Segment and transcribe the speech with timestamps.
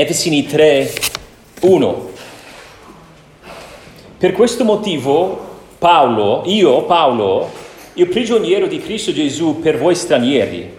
[0.00, 0.92] Efesini 3,
[1.62, 2.10] 1.
[4.16, 7.50] Per questo motivo Paolo, io Paolo,
[7.94, 10.72] il prigioniero di Cristo Gesù per voi stranieri,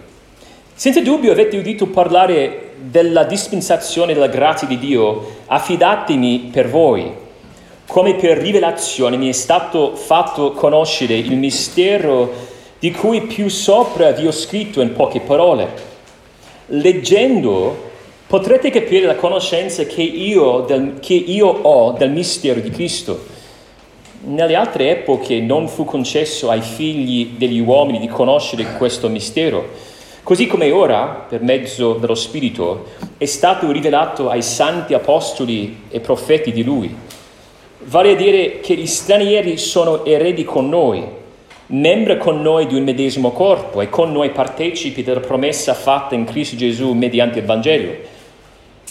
[0.72, 7.12] senza dubbio avete udito parlare della dispensazione della grazia di Dio, affidatemi per voi,
[7.86, 12.32] come per rivelazione mi è stato fatto conoscere il mistero
[12.78, 15.88] di cui più sopra vi ho scritto in poche parole.
[16.68, 17.88] Leggendo
[18.30, 23.26] potrete capire la conoscenza che io, del, che io ho del mistero di Cristo.
[24.20, 29.70] Nelle altre epoche non fu concesso ai figli degli uomini di conoscere questo mistero,
[30.22, 32.84] così come ora, per mezzo dello Spirito,
[33.18, 36.94] è stato rivelato ai santi apostoli e profeti di Lui.
[37.80, 41.02] Vale a dire che gli stranieri sono eredi con noi,
[41.66, 46.26] membri con noi di un medesimo corpo e con noi partecipi della promessa fatta in
[46.26, 48.18] Cristo Gesù mediante il Vangelo,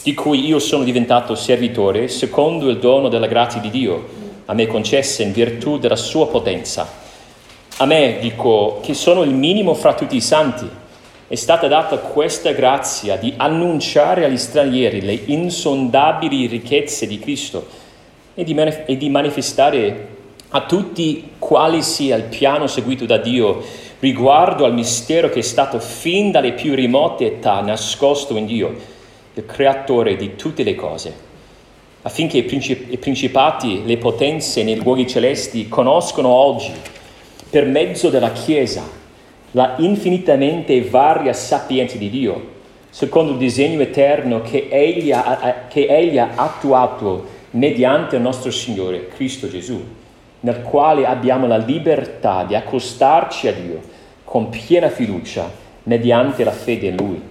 [0.03, 4.65] di cui io sono diventato servitore secondo il dono della grazia di Dio a me
[4.65, 6.87] concesse in virtù della sua potenza.
[7.77, 10.67] A me, dico, che sono il minimo fra tutti i santi,
[11.27, 17.67] è stata data questa grazia di annunciare agli stranieri le insondabili ricchezze di Cristo
[18.33, 20.07] e di, manif- e di manifestare
[20.49, 23.61] a tutti quali sia il piano seguito da Dio
[23.99, 28.75] riguardo al mistero che è stato fin dalle più remote età nascosto in Dio,
[29.39, 31.27] il creatore di tutte le cose
[32.01, 36.71] affinché i principati, le potenze nei luoghi celesti conoscono oggi,
[37.49, 38.83] per mezzo della Chiesa,
[39.51, 42.57] la infinitamente varia sapienza di Dio,
[42.89, 49.09] secondo il disegno eterno che egli ha, che egli ha attuato mediante il nostro Signore
[49.09, 49.83] Cristo Gesù,
[50.41, 53.81] nel quale abbiamo la libertà di accostarci a Dio
[54.23, 55.51] con piena fiducia
[55.83, 57.21] mediante la fede in Lui.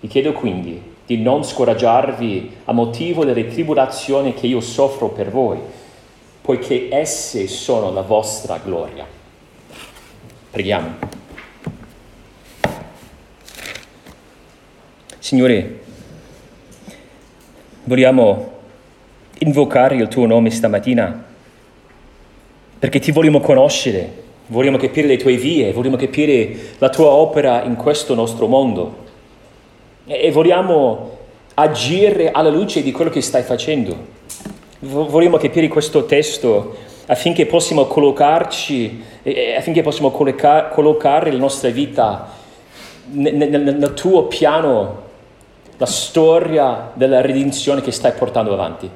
[0.00, 5.58] Vi chiedo quindi di non scoraggiarvi a motivo delle tribolazioni che io soffro per voi,
[6.40, 9.04] poiché esse sono la vostra gloria.
[10.52, 10.88] Preghiamo.
[15.18, 15.80] Signore,
[17.82, 18.52] vogliamo
[19.38, 21.24] invocare il tuo nome stamattina
[22.78, 24.12] perché ti vogliamo conoscere,
[24.46, 28.99] vogliamo capire le tue vie, vogliamo capire la tua opera in questo nostro mondo
[30.06, 31.18] e vogliamo
[31.54, 34.18] agire alla luce di quello che stai facendo.
[34.80, 39.02] Vogliamo capire questo testo affinché possiamo collocarci,
[39.56, 42.28] affinché possiamo collocare la nostra vita
[43.10, 45.08] nel, nel, nel tuo piano,
[45.76, 48.88] la storia della redenzione che stai portando avanti.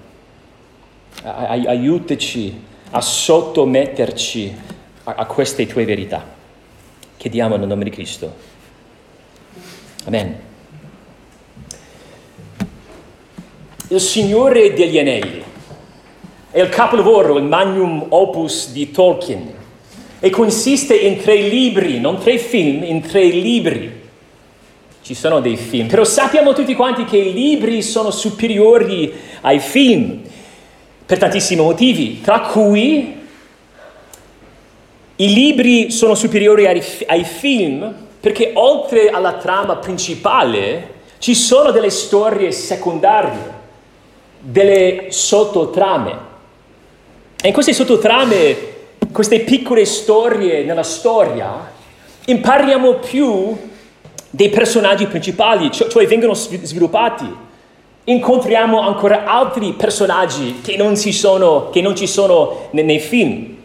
[1.22, 4.56] Aiutaci a sottometterci
[5.04, 6.22] a, a queste tue verità.
[7.16, 8.32] Chiediamo nel nome di Cristo.
[10.04, 10.53] Amen.
[13.89, 15.43] Il Signore degli Anelli.
[16.50, 19.53] È il capolavoro, il magnum opus di Tolkien.
[20.21, 24.00] E consiste in tre libri, non tre film, in tre libri.
[25.03, 29.12] Ci sono dei film, però sappiamo tutti quanti che i libri sono superiori
[29.43, 30.23] ai film
[31.05, 33.15] per tantissimi motivi, tra cui
[35.17, 41.91] i libri sono superiori ai, ai film perché oltre alla trama principale ci sono delle
[41.91, 43.53] storie secondarie
[44.44, 46.32] delle sottotrame.
[47.41, 48.56] E in queste sottotrame,
[49.10, 51.72] queste piccole storie nella storia,
[52.27, 53.56] impariamo più
[54.31, 57.43] dei personaggi principali, cioè, cioè vengono sviluppati.
[58.06, 63.56] Incontriamo ancora altri personaggi che non ci sono, non ci sono nei, nei film.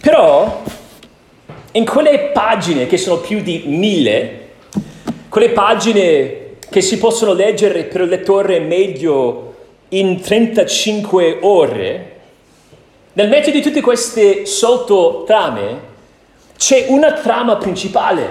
[0.00, 0.62] Però
[1.72, 4.48] in quelle pagine, che sono più di mille,
[5.28, 6.43] quelle pagine
[6.74, 9.54] che si possono leggere per il lettore medio
[9.90, 12.16] in 35 ore,
[13.12, 15.80] nel mezzo di tutte queste sottotrame
[16.58, 18.28] c'è una trama principale.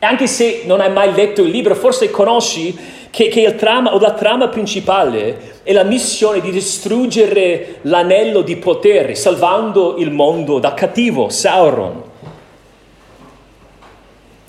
[0.00, 2.78] Anche se non hai mai letto il libro, forse conosci
[3.08, 8.56] che, che il trama o la trama principale è la missione di distruggere l'anello di
[8.56, 12.02] potere, salvando il mondo da cattivo Sauron.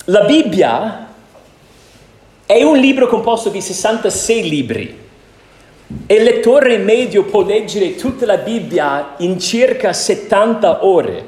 [0.07, 1.12] La Bibbia
[2.53, 4.99] è un libro composto di 66 libri
[6.05, 11.27] e il lettore medio può leggere tutta la Bibbia in circa 70 ore.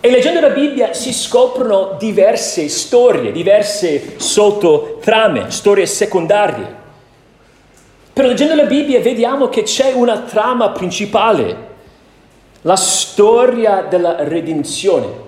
[0.00, 6.84] E leggendo la Bibbia si scoprono diverse storie, diverse sottotrame, storie secondarie.
[8.12, 11.56] Però leggendo la Bibbia vediamo che c'è una trama principale,
[12.62, 15.25] la storia della redenzione.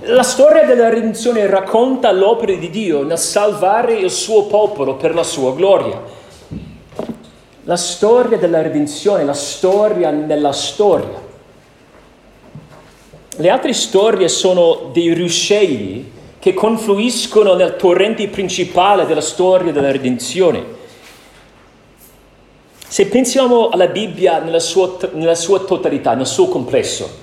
[0.00, 5.22] La storia della redenzione racconta l'opera di Dio nel salvare il suo popolo per la
[5.22, 6.02] sua gloria.
[7.64, 11.30] La storia della redenzione, la storia nella storia.
[13.36, 20.64] Le altre storie sono dei ruscelli che confluiscono nel torrente principale della storia della redenzione.
[22.88, 27.21] Se pensiamo alla Bibbia nella sua, nella sua totalità, nel suo complesso,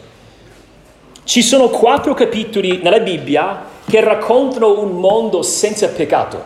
[1.29, 6.43] ci sono quattro capitoli nella Bibbia che raccontano un mondo senza peccato.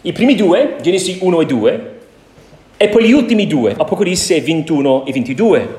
[0.00, 1.98] I primi due, Genesi 1 e 2,
[2.76, 5.76] e poi gli ultimi due, Apocalisse 21 e 22.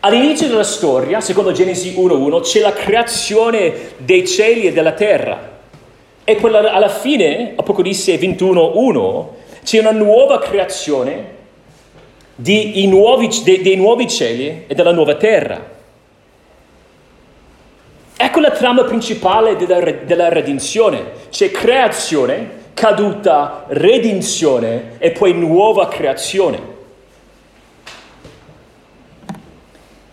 [0.00, 5.50] All'inizio della storia, secondo Genesi 1.1, c'è la creazione dei cieli e della terra.
[6.24, 9.26] E poi alla fine, Apocalisse 21.1,
[9.62, 11.40] c'è una nuova creazione
[12.86, 15.80] nuovi, dei, dei nuovi cieli e della nuova terra.
[18.24, 21.06] Ecco la trama principale della, della redenzione.
[21.28, 26.60] C'è creazione, caduta, redenzione e poi nuova creazione.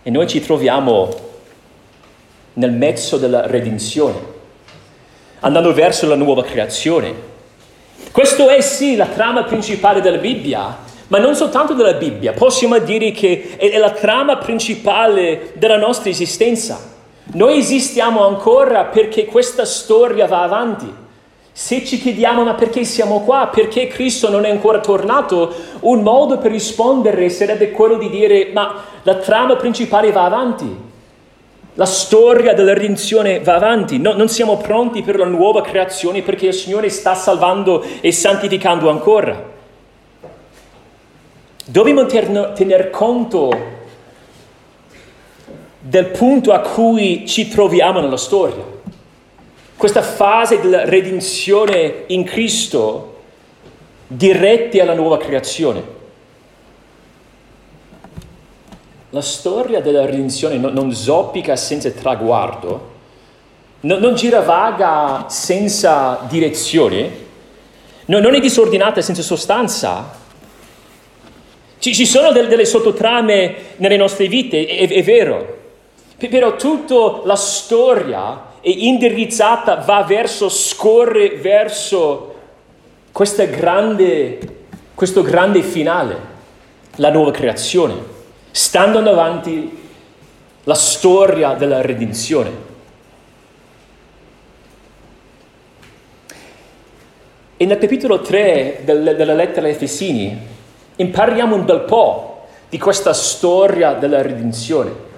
[0.02, 1.08] E noi ci troviamo
[2.54, 4.18] nel mezzo della redenzione,
[5.38, 7.14] andando verso la nuova creazione.
[8.10, 13.12] Questo è sì la trama principale della Bibbia, ma non soltanto della Bibbia, possiamo dire
[13.12, 16.89] che è la trama principale della nostra esistenza.
[17.32, 20.92] Noi esistiamo ancora perché questa storia va avanti.
[21.52, 26.38] Se ci chiediamo ma perché siamo qua, perché Cristo non è ancora tornato, un modo
[26.38, 30.88] per rispondere sarebbe quello di dire ma la trama principale va avanti.
[31.74, 36.46] La storia della redenzione va avanti, no, non siamo pronti per la nuova creazione perché
[36.46, 39.40] il Signore sta salvando e santificando ancora.
[41.64, 43.78] Dobbiamo tener conto
[45.80, 48.62] del punto a cui ci troviamo nella storia.
[49.76, 53.16] Questa fase della redenzione in Cristo
[54.06, 55.98] diretti alla nuova creazione.
[59.10, 62.90] La storia della redenzione non, zoppica senza traguardo,
[63.80, 67.28] non, non giravaglia senza direzione,
[68.04, 70.18] non, è disordinata senza sostanza,
[71.78, 75.59] ci, sono delle sottotrame nelle nostre vite, è, è, vero,
[76.28, 82.34] però tutta la storia è indirizzata, va verso, scorre verso
[83.48, 84.38] grande,
[84.94, 86.28] questo grande finale,
[86.96, 87.94] la nuova creazione,
[88.50, 89.78] stando davanti
[90.64, 92.68] la storia della redenzione.
[97.56, 100.38] E nel capitolo 3 della lettera ai Efesini
[100.96, 105.08] impariamo un bel po' di questa storia della redenzione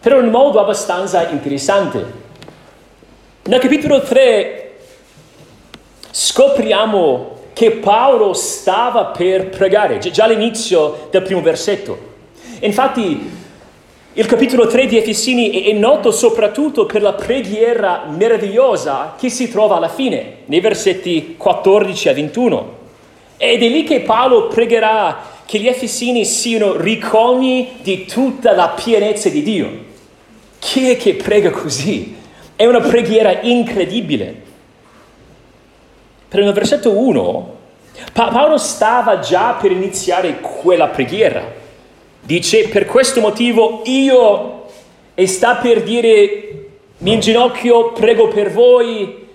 [0.00, 2.26] però in modo abbastanza interessante.
[3.44, 4.76] Nel capitolo 3
[6.10, 11.98] scopriamo che Paolo stava per pregare, già all'inizio del primo versetto.
[12.60, 13.36] Infatti
[14.12, 19.76] il capitolo 3 di Efesini è noto soprattutto per la preghiera meravigliosa che si trova
[19.76, 22.76] alla fine, nei versetti 14 a 21.
[23.36, 29.30] Ed è lì che Paolo pregherà che gli Efesini siano ricogni di tutta la pienezza
[29.30, 29.84] di Dio.
[30.58, 32.14] Chi è che prega così?
[32.54, 34.42] È una preghiera incredibile.
[36.28, 37.56] Per il versetto 1,
[38.12, 41.50] pa- Paolo stava già per iniziare quella preghiera.
[42.20, 44.66] Dice, per questo motivo io,
[45.14, 46.66] e sta per dire,
[46.98, 49.27] mi inginocchio, prego per voi.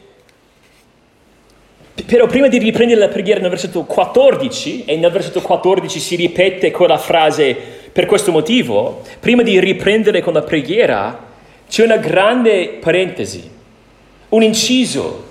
[2.13, 6.69] Però prima di riprendere la preghiera nel versetto 14, e nel versetto 14 si ripete
[6.69, 7.57] quella frase,
[7.91, 11.31] per questo motivo, prima di riprendere con la preghiera,
[11.67, 13.49] c'è una grande parentesi,
[14.29, 15.23] un inciso,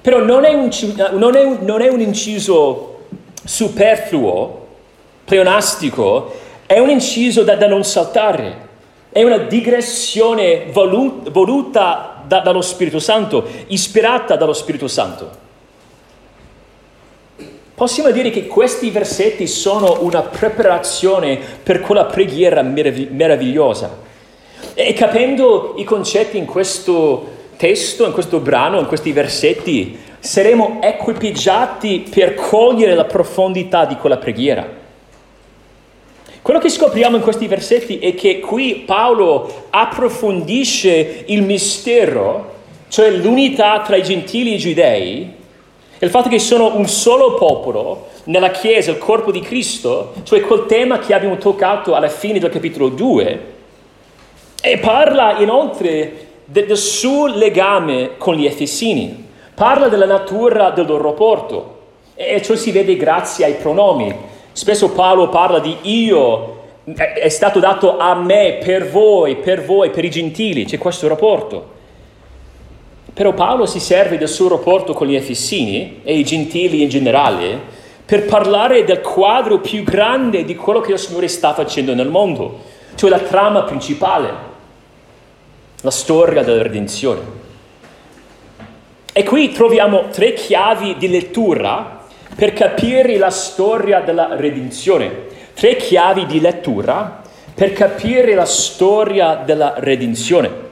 [0.00, 0.68] però non è un,
[1.12, 3.04] non è non è un inciso
[3.44, 4.66] superfluo,
[5.24, 6.34] pleonastico,
[6.66, 8.68] è un inciso da, da non saltare,
[9.12, 15.46] è una digressione voluta, voluta da, dallo Spirito Santo, ispirata dallo Spirito Santo.
[17.80, 23.96] Possiamo dire che questi versetti sono una preparazione per quella preghiera meravigliosa.
[24.74, 32.04] E capendo i concetti in questo testo, in questo brano, in questi versetti, saremo equipaggiati
[32.10, 34.68] per cogliere la profondità di quella preghiera.
[36.42, 42.56] Quello che scopriamo in questi versetti è che qui Paolo approfondisce il mistero,
[42.88, 45.38] cioè l'unità tra i gentili e i giudei,
[46.02, 50.64] il fatto che sono un solo popolo nella Chiesa, il corpo di Cristo, cioè quel
[50.66, 53.40] tema che abbiamo toccato alla fine del capitolo 2,
[54.62, 61.78] e parla inoltre del suo legame con gli Efesini, parla della natura del loro rapporto
[62.14, 64.14] e ciò si vede grazie ai pronomi.
[64.52, 66.58] Spesso Paolo parla di io,
[66.94, 71.78] è stato dato a me, per voi, per voi, per i gentili, c'è questo rapporto.
[73.12, 77.78] Però Paolo si serve del suo rapporto con gli Efessini e i gentili in generale
[78.04, 82.60] per parlare del quadro più grande di quello che il Signore sta facendo nel mondo,
[82.96, 84.32] cioè la trama principale,
[85.80, 87.20] la storia della redenzione.
[89.12, 95.28] E qui troviamo tre chiavi di lettura per capire la storia della redenzione.
[95.54, 97.22] Tre chiavi di lettura
[97.54, 100.69] per capire la storia della redenzione.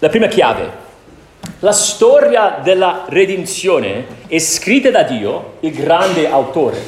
[0.00, 0.70] La prima chiave,
[1.58, 6.80] la storia della redenzione è scritta da Dio, il grande autore.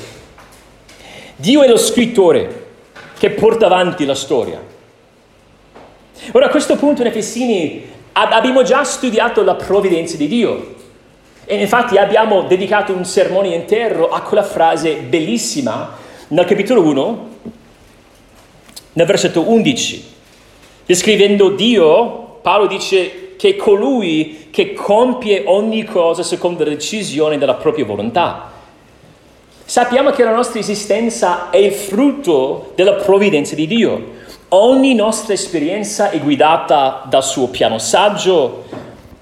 [1.34, 2.66] Dio è lo scrittore
[3.18, 4.62] che porta avanti la storia.
[6.30, 10.74] Ora a questo punto in Efesini abbiamo già studiato la provvidenza di Dio
[11.46, 15.96] e infatti abbiamo dedicato un sermone intero a quella frase bellissima
[16.28, 17.28] nel capitolo 1,
[18.92, 20.12] nel versetto 11,
[20.86, 27.84] descrivendo Dio Paolo dice che colui che compie ogni cosa secondo la decisione della propria
[27.84, 28.50] volontà.
[29.64, 34.18] Sappiamo che la nostra esistenza è il frutto della provvidenza di Dio.
[34.48, 38.64] Ogni nostra esperienza è guidata dal suo piano saggio.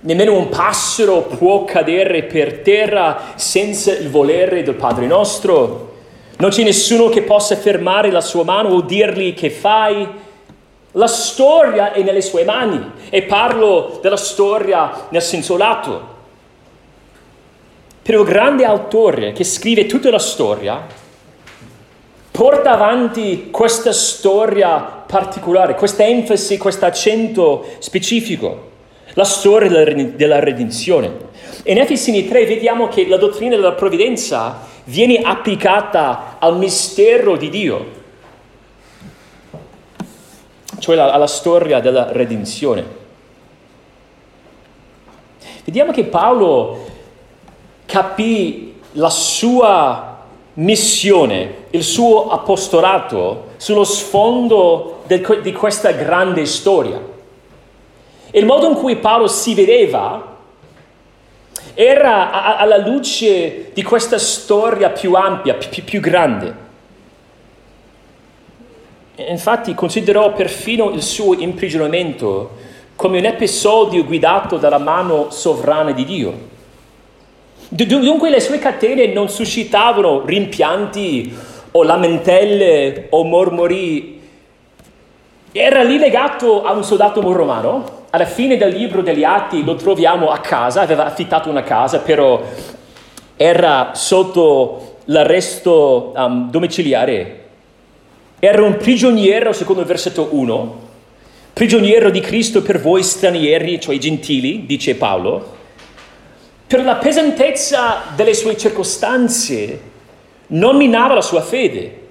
[0.01, 5.97] Nemmeno un passero può cadere per terra senza il volere del Padre nostro.
[6.39, 10.09] Non c'è nessuno che possa fermare la sua mano o dirgli che fai
[10.99, 16.17] la storia è nelle sue mani e parlo della storia nel senso lato.
[18.03, 20.85] Per il grande autore che scrive tutta la storia,
[22.33, 28.71] porta avanti questa storia particolare, questa enfasi, questo accento specifico,
[29.13, 31.27] la storia della redenzione.
[31.65, 37.98] In Efesini 3 vediamo che la dottrina della provvidenza viene applicata al mistero di Dio
[40.79, 42.85] cioè alla storia della redenzione.
[45.65, 46.87] Vediamo che Paolo
[47.85, 57.01] capì la sua missione, il suo apostolato sullo sfondo di questa grande storia.
[58.31, 60.37] Il modo in cui Paolo si vedeva
[61.75, 66.67] era alla luce di questa storia più ampia, più, più grande.
[69.27, 72.51] Infatti considerò perfino il suo imprigionamento
[72.95, 76.33] come un episodio guidato dalla mano sovrana di Dio.
[77.69, 81.37] Dunque le sue catene non suscitavano rimpianti
[81.73, 84.21] o lamentele o mormori.
[85.51, 88.07] Era lì legato a un soldato romano.
[88.11, 92.41] Alla fine del libro degli Atti lo troviamo a casa, aveva affittato una casa, però
[93.37, 97.48] era sotto l'arresto um, domiciliare
[98.39, 100.87] era un prigioniero, secondo il versetto 1,
[101.53, 105.57] prigioniero di Cristo per voi stranieri, cioè i gentili, dice Paolo,
[106.67, 109.81] per la pesantezza delle sue circostanze
[110.49, 112.07] non minava la sua fede.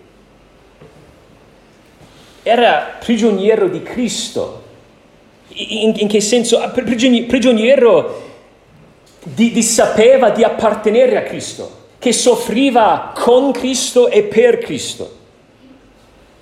[2.44, 4.64] Era prigioniero di Cristo.
[5.50, 6.60] In, in che senso?
[6.60, 8.24] Ah, prigioniero
[9.24, 15.17] di, di sapeva di appartenere a Cristo, che soffriva con Cristo e per Cristo.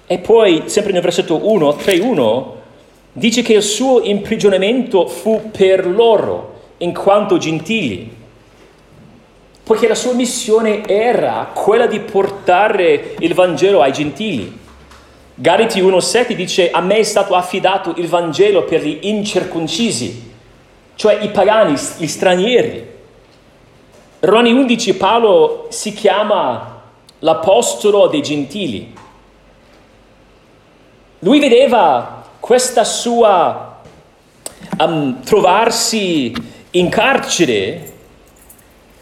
[0.08, 2.46] E poi, sempre nel versetto 1, 3.1,
[3.12, 8.14] dice che il suo imprigionamento fu per loro, in quanto gentili,
[9.64, 14.60] poiché la sua missione era quella di portare il Vangelo ai gentili.
[15.34, 20.32] Galati 1.7 dice, a me è stato affidato il Vangelo per gli incirconcisi,
[20.96, 22.94] cioè i pagani, gli stranieri.
[24.20, 26.82] Romani 11 Paolo si chiama
[27.20, 28.94] l'apostolo dei gentili.
[31.26, 33.82] Lui vedeva questa sua
[34.78, 36.32] um, trovarsi
[36.70, 37.94] in carcere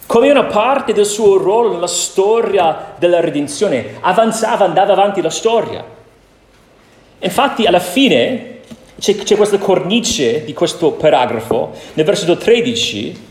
[0.06, 3.98] come una parte del suo ruolo nella storia della redenzione.
[4.00, 5.84] Avanzava, andava avanti la storia.
[7.20, 8.60] Infatti alla fine
[8.98, 13.22] c'è, c'è questa cornice di questo paragrafo, nel versetto 13,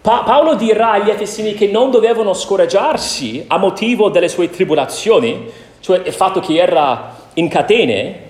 [0.00, 5.48] pa- Paolo dirà agli Efesini che non dovevano scoraggiarsi a motivo delle sue tribolazioni,
[5.78, 8.22] cioè il fatto che era in catene,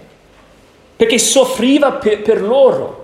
[0.97, 3.03] perché soffriva per, per loro.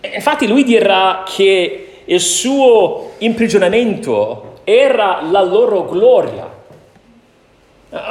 [0.00, 6.50] Infatti lui dirà che il suo imprigionamento era la loro gloria,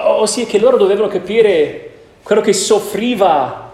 [0.06, 1.92] ossia che loro dovevano capire
[2.24, 3.70] quello che soffriva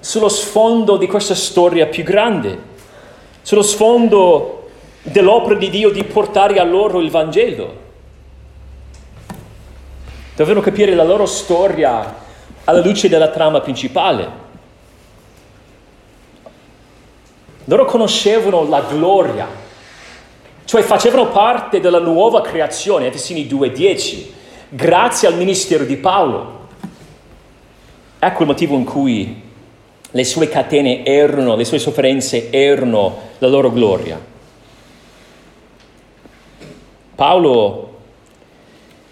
[0.00, 2.72] sullo sfondo di questa storia più grande,
[3.42, 4.68] sullo sfondo
[5.02, 7.82] dell'opera di Dio di portare a loro il Vangelo.
[10.34, 12.22] Dovevano capire la loro storia
[12.64, 14.42] alla luce della trama principale.
[17.64, 19.46] Loro conoscevano la gloria,
[20.64, 24.26] cioè facevano parte della nuova creazione, Efesini 2.10,
[24.68, 26.62] grazie al ministero di Paolo.
[28.18, 29.42] Ecco il motivo in cui
[30.10, 34.32] le sue catene erano, le sue sofferenze erano la loro gloria.
[37.14, 37.98] Paolo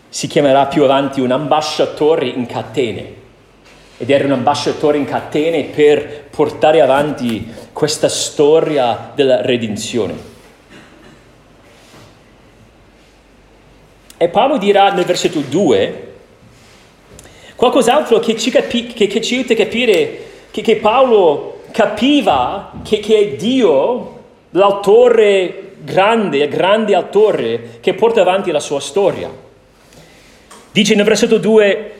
[0.09, 3.21] si chiamerà più avanti un ambasciatore in catene
[4.02, 10.14] ed era un ambasciatore in catene per portare avanti questa storia della redenzione.
[14.16, 16.12] E Paolo dirà nel versetto 2
[17.54, 22.99] qualcos'altro che ci, capi- che, che ci aiuta a capire che, che Paolo capiva che,
[22.99, 29.30] è Dio l'autore grande, il grande autore che porta avanti la sua storia.
[30.73, 31.92] Dice nel versetto 2,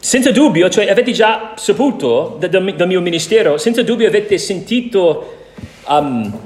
[0.00, 5.36] senza dubbio, cioè avete già saputo dal, dal mio ministero, senza dubbio avete sentito
[5.88, 6.40] um,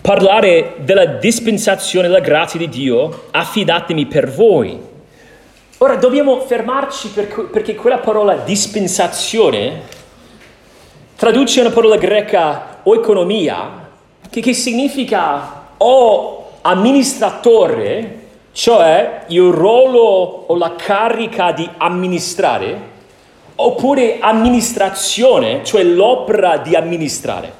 [0.00, 4.78] parlare della dispensazione della grazia di Dio, affidatemi per voi.
[5.78, 9.82] Ora dobbiamo fermarci per, perché quella parola dispensazione
[11.16, 13.88] traduce una parola greca oeconomia,
[14.28, 18.19] che, che significa o amministratore
[18.52, 22.88] cioè il ruolo o la carica di amministrare,
[23.54, 27.58] oppure amministrazione, cioè l'opera di amministrare.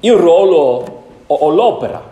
[0.00, 2.10] Il ruolo o, o l'opera.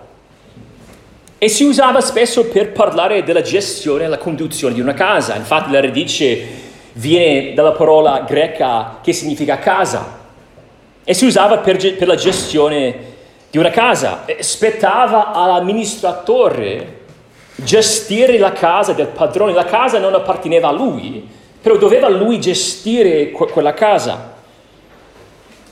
[1.38, 5.37] E si usava spesso per parlare della gestione e la conduzione di una casa.
[5.37, 10.18] Infatti la radice viene dalla parola greca che significa casa.
[11.02, 13.10] E si usava per, per la gestione
[13.50, 14.25] di una casa.
[14.38, 16.99] Spettava all'amministratore
[17.57, 19.53] gestire la casa del padrone.
[19.53, 21.27] La casa non apparteneva a lui,
[21.61, 24.38] però doveva lui gestire que- quella casa.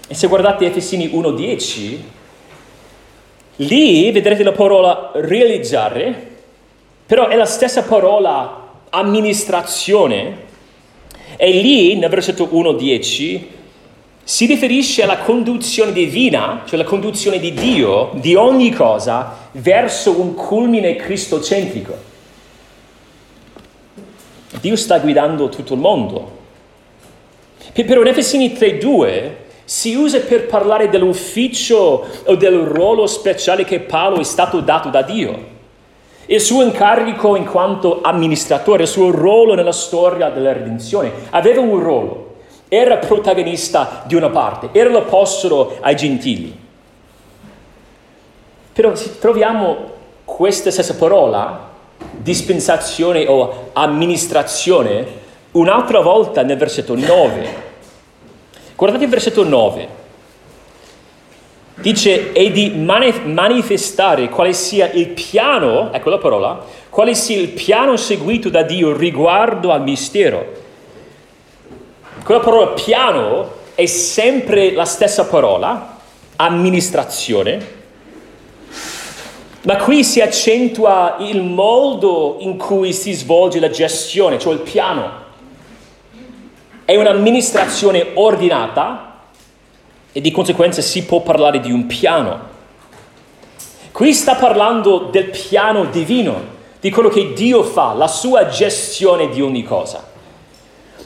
[0.06, 2.02] E se guardate Efesini 1.10,
[3.56, 6.26] lì vedrete la parola realizzare,
[7.06, 10.46] però è la stessa parola amministrazione.
[11.36, 13.56] E lì nel versetto 1.10
[14.28, 20.34] si riferisce alla conduzione divina, cioè la conduzione di Dio di ogni cosa verso un
[20.34, 21.96] culmine cristocentrico.
[24.60, 26.30] Dio sta guidando tutto il mondo.
[27.72, 29.30] Però in Efesini 3.2
[29.64, 35.00] si usa per parlare dell'ufficio o del ruolo speciale che Paolo è stato dato da
[35.00, 35.56] Dio.
[36.26, 41.10] Il suo incarico in quanto amministratore, il suo ruolo nella storia della redenzione.
[41.30, 42.27] Aveva un ruolo
[42.68, 46.56] era protagonista di una parte, era l'apostolo ai gentili.
[48.72, 49.90] Però troviamo
[50.24, 51.70] questa stessa parola,
[52.12, 55.06] dispensazione o amministrazione,
[55.52, 57.66] un'altra volta nel versetto 9.
[58.76, 59.96] Guardate il versetto 9.
[61.76, 67.96] Dice, e di manifestare quale sia il piano, ecco la parola, quale sia il piano
[67.96, 70.66] seguito da Dio riguardo al mistero
[72.28, 75.96] quella parola piano è sempre la stessa parola,
[76.36, 77.76] amministrazione,
[79.62, 85.10] ma qui si accentua il modo in cui si svolge la gestione, cioè il piano.
[86.84, 89.22] È un'amministrazione ordinata
[90.12, 92.40] e di conseguenza si può parlare di un piano.
[93.90, 96.38] Qui sta parlando del piano divino,
[96.78, 100.07] di quello che Dio fa, la sua gestione di ogni cosa.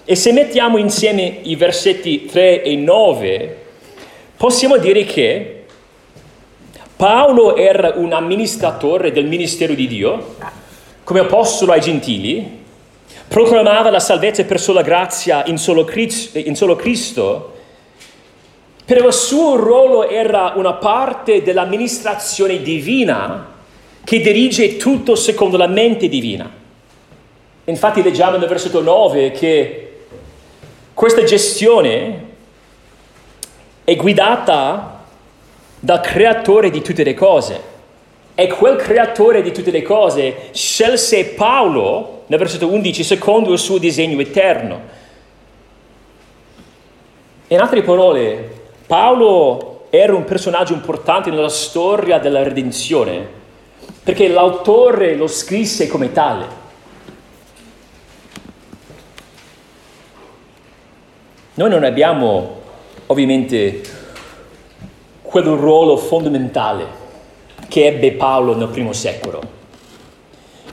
[0.05, 3.57] E se mettiamo insieme i versetti 3 e 9,
[4.37, 5.65] possiamo dire che
[6.97, 10.35] Paolo era un amministratore del ministero di Dio,
[11.05, 12.61] come apostolo ai gentili,
[13.29, 17.55] proclamava la salvezza per sola grazia in solo, Cristo, in solo Cristo,
[18.85, 23.51] però il suo ruolo era una parte dell'amministrazione divina
[24.03, 26.51] che dirige tutto secondo la mente divina.
[27.65, 29.82] Infatti leggiamo nel versetto 9 che
[30.95, 32.31] questa gestione
[33.85, 35.05] è guidata
[35.79, 37.71] dal creatore di tutte le cose.
[38.35, 43.79] E quel creatore di tutte le cose scelse Paolo, nel versetto 11, secondo il suo
[43.79, 44.81] disegno eterno.
[47.49, 53.27] In altre parole, Paolo era un personaggio importante nella storia della redenzione,
[54.03, 56.62] perché l'autore lo scrisse come tale.
[61.55, 62.61] Noi non abbiamo
[63.09, 63.83] ovviamente
[65.21, 66.87] quel ruolo fondamentale
[67.69, 69.43] che ebbe Paolo nel primo secolo.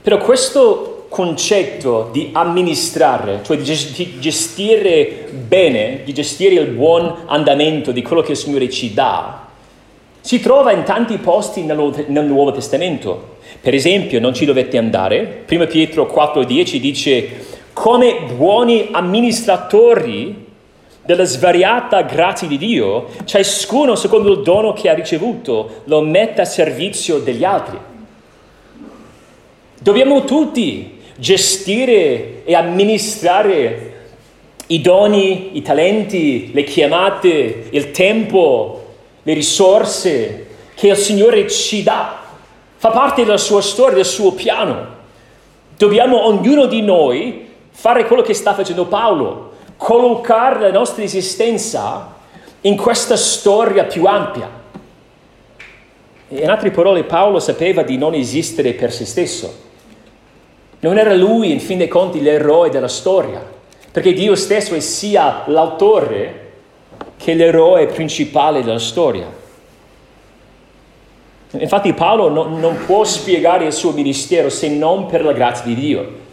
[0.02, 8.00] Però questo concetto di amministrare, cioè di gestire bene, di gestire il buon andamento di
[8.00, 9.48] quello che il Signore ci dà,
[10.22, 13.36] si trova in tanti posti nel Nuovo Testamento.
[13.60, 17.28] Per esempio, non ci dovete andare, 1 Pietro 4,10 dice,
[17.74, 20.48] come buoni amministratori
[21.02, 26.44] della svariata grazia di Dio, ciascuno secondo il dono che ha ricevuto lo mette a
[26.44, 27.78] servizio degli altri.
[29.80, 33.86] Dobbiamo tutti gestire e amministrare
[34.68, 42.18] i doni, i talenti, le chiamate, il tempo, le risorse che il Signore ci dà.
[42.76, 44.98] Fa parte della sua storia, del suo piano.
[45.76, 49.49] Dobbiamo ognuno di noi fare quello che sta facendo Paolo,
[49.80, 52.14] collocare la nostra esistenza
[52.60, 54.46] in questa storia più ampia.
[56.28, 59.68] In altre parole, Paolo sapeva di non esistere per se stesso.
[60.80, 63.42] Non era lui, in fin dei conti, l'eroe della storia,
[63.90, 66.50] perché Dio stesso è sia l'autore
[67.16, 69.32] che l'eroe principale della storia.
[71.52, 75.74] Infatti Paolo no, non può spiegare il suo ministero se non per la grazia di
[75.74, 76.28] Dio.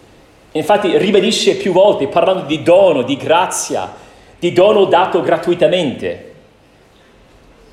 [0.51, 3.93] Infatti ribadisce più volte parlando di dono, di grazia,
[4.39, 6.33] di dono dato gratuitamente.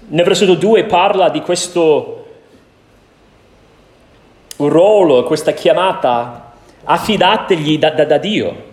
[0.09, 2.27] Nel versetto 2 parla di questo
[4.57, 6.53] ruolo, questa chiamata
[6.85, 8.73] affidategli da, da, da Dio.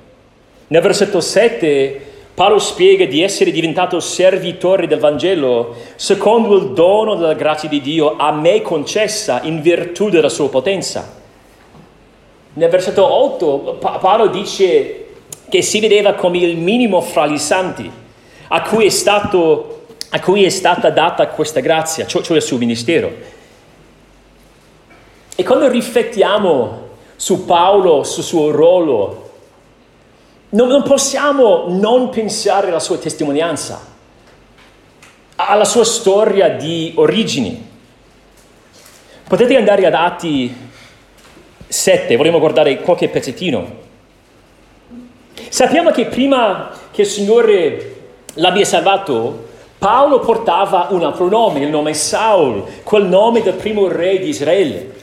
[0.68, 7.34] Nel versetto 7 Paolo spiega di essere diventato servitore del Vangelo secondo il dono della
[7.34, 11.21] grazia di Dio a me concessa in virtù della sua potenza.
[12.54, 15.06] Nel versetto 8 Paolo dice
[15.48, 17.90] che si vedeva come il minimo fra i santi,
[18.50, 23.10] a cui è, stato, a cui è stata data questa grazia, cioè il suo ministero.
[25.34, 29.30] E quando riflettiamo su Paolo, sul suo ruolo,
[30.50, 33.80] non, non possiamo non pensare alla sua testimonianza,
[35.36, 37.70] alla sua storia di origini.
[39.26, 40.70] Potete andare ad Atti
[41.72, 43.66] 7, vorremmo guardare qualche pezzettino.
[45.48, 47.96] Sappiamo che prima che il Signore
[48.34, 54.20] l'abbia salvato, Paolo portava un altro nome, il nome Saul, quel nome del primo re
[54.20, 54.94] di Israele.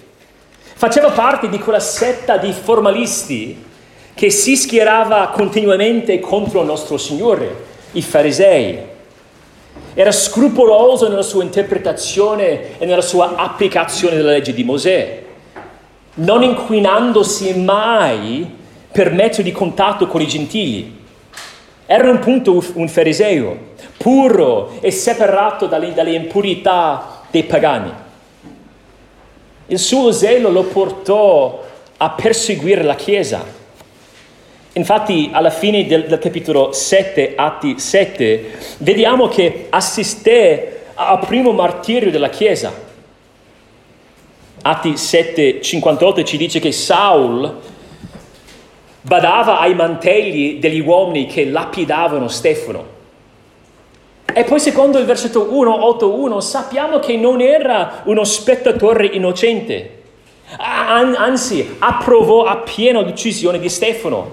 [0.74, 3.64] Faceva parte di quella setta di formalisti
[4.12, 8.78] che si schierava continuamente contro il nostro Signore, i farisei.
[9.94, 15.26] Era scrupoloso nella sua interpretazione e nella sua applicazione della legge di Mosè
[16.18, 18.56] non inquinandosi mai
[18.90, 20.96] per mezzo di contatto con i gentili.
[21.86, 23.56] Era appunto un fariseo,
[23.96, 27.92] puro e separato dalle, dalle impurità dei pagani.
[29.66, 31.62] Il suo zelo lo portò
[31.96, 33.56] a perseguire la Chiesa.
[34.72, 42.10] Infatti, alla fine del, del, capitolo 7, Atti 7, vediamo che assisté al primo martirio
[42.10, 42.87] della Chiesa.
[44.62, 47.54] Atti 7:58 ci dice che Saul
[49.00, 52.96] badava ai mantelli degli uomini che lapidavano Stefano.
[54.30, 60.02] E poi secondo il versetto 1:81 sappiamo che non era uno spettatore innocente,
[60.58, 64.30] anzi approvò appieno l'uccisione di Stefano,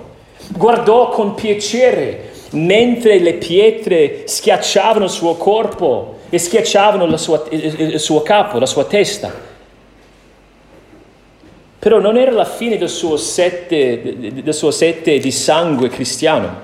[0.50, 8.22] guardò con piacere mentre le pietre schiacciavano il suo corpo e schiacciavano sua, il suo
[8.22, 9.45] capo, la sua testa.
[11.86, 16.62] Però non era la fine del suo sette, del suo sette di sangue cristiano.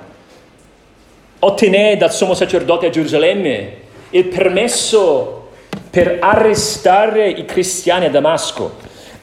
[1.38, 3.74] Ottenè dal sommo sacerdote a Gerusalemme
[4.10, 5.50] il permesso
[5.92, 8.78] per arrestare i cristiani a Damasco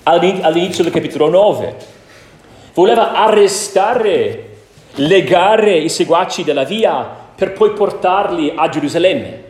[0.05, 1.75] all'inizio del capitolo 9.
[2.75, 4.51] Voleva arrestare,
[4.95, 9.43] legare i seguaci della via per poi portarli a Gerusalemme.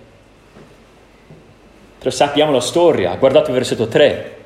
[1.98, 4.36] Però sappiamo la storia, guardate il versetto 3,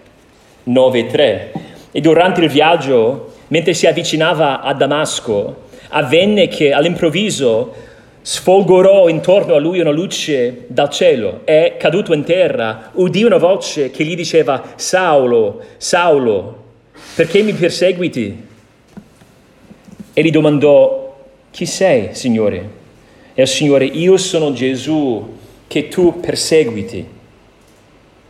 [0.65, 1.71] 9 e 3.
[1.95, 7.75] E durante il viaggio, mentre si avvicinava a Damasco, avvenne che all'improvviso
[8.23, 13.91] sfolgorò intorno a lui una luce dal cielo e, caduto in terra, udì una voce
[13.91, 16.63] che gli diceva, Saulo, Saulo,
[17.15, 18.47] perché mi perseguiti?
[20.15, 21.15] E gli domandò,
[21.51, 22.81] chi sei, Signore?
[23.35, 27.07] E il Signore, io sono Gesù che tu perseguiti.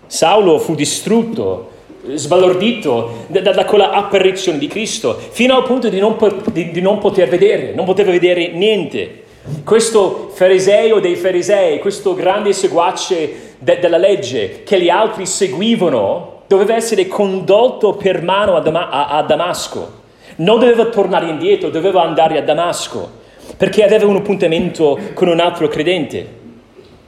[0.06, 1.71] Saulo fu distrutto
[2.14, 6.16] sbalordito da, da, quella apparizione di Cristo, fino al punto di non,
[6.52, 9.22] di, di non, poter vedere, non poteva vedere niente.
[9.64, 16.74] questo fariseo dei farisei, questo grande seguace de- della legge che gli altri seguivano, doveva
[16.74, 20.00] essere condotto per mano a, Dama- a-, a Damasco.
[20.36, 23.20] Non doveva tornare indietro, doveva andare a Damasco,
[23.56, 26.40] perché aveva un appuntamento con un altro credente.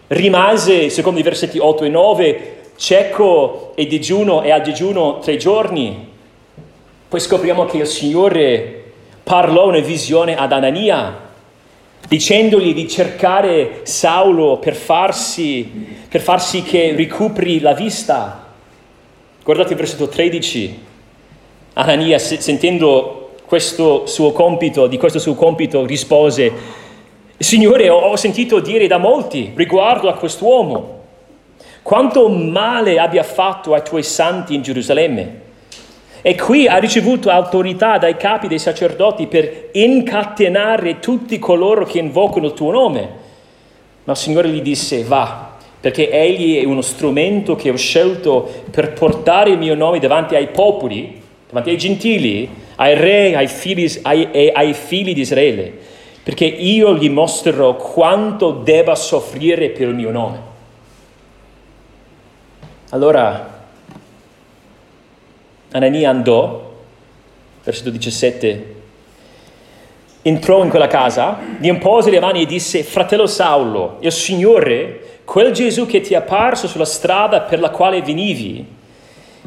[0.07, 6.13] Rimase, secondo i versetti 8 e 9, cieco e digiuno e a digiuno tre giorni.
[7.09, 11.19] Poi scopriamo che il Signore parlò una visione ad Anania,
[12.09, 15.63] dicendogli di cercare Saulo per farsi,
[16.09, 18.53] per farsi che recuperi la vista.
[19.43, 20.83] Guardate il versetto 13.
[21.75, 26.53] Anania, sentendo questo suo compito, di questo suo compito, rispose,
[27.37, 31.04] Signore, ho sentito dire da molti riguardo a quest'uomo,
[31.85, 35.43] quanto male abbia fatto ai tuoi santi in Gerusalemme.
[36.23, 42.47] E qui ha ricevuto autorità dai capi dei sacerdoti per incatenare tutti coloro che invocano
[42.47, 43.09] il tuo nome.
[44.05, 48.95] Ma il Signore gli disse, va, perché egli è uno strumento che ho scelto per
[48.95, 53.51] portare il mio nome davanti ai popoli, davanti ai gentili, ai re, ai
[54.05, 55.71] ai, ai figli di Israele,
[56.23, 60.53] perché io gli mostrerò quanto debba soffrire per il mio nome.
[62.95, 63.51] Allora
[65.73, 66.75] Anania andò,
[67.65, 68.75] versetto 17,
[70.23, 75.51] entrò in quella casa, gli impose le mani e disse, fratello Saulo, il Signore, quel
[75.51, 78.65] Gesù che ti è apparso sulla strada per la quale venivi,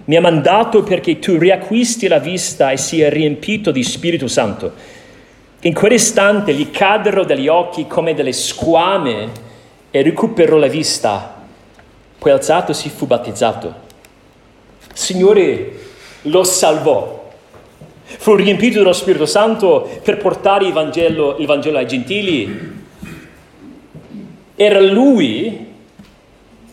[0.03, 4.73] mi ha mandato perché tu riacquisti la vista e sia riempito di Spirito Santo.
[5.61, 9.29] In quell'istante gli caddero dagli occhi come delle squame
[9.89, 11.36] e recuperò la vista.
[12.17, 13.85] Poi alzatosi fu battezzato.
[14.93, 15.79] Signore,
[16.23, 17.29] lo salvò.
[18.03, 22.75] Fu riempito dello Spirito Santo per portare il Vangelo, il Vangelo ai gentili.
[24.55, 25.73] Era lui,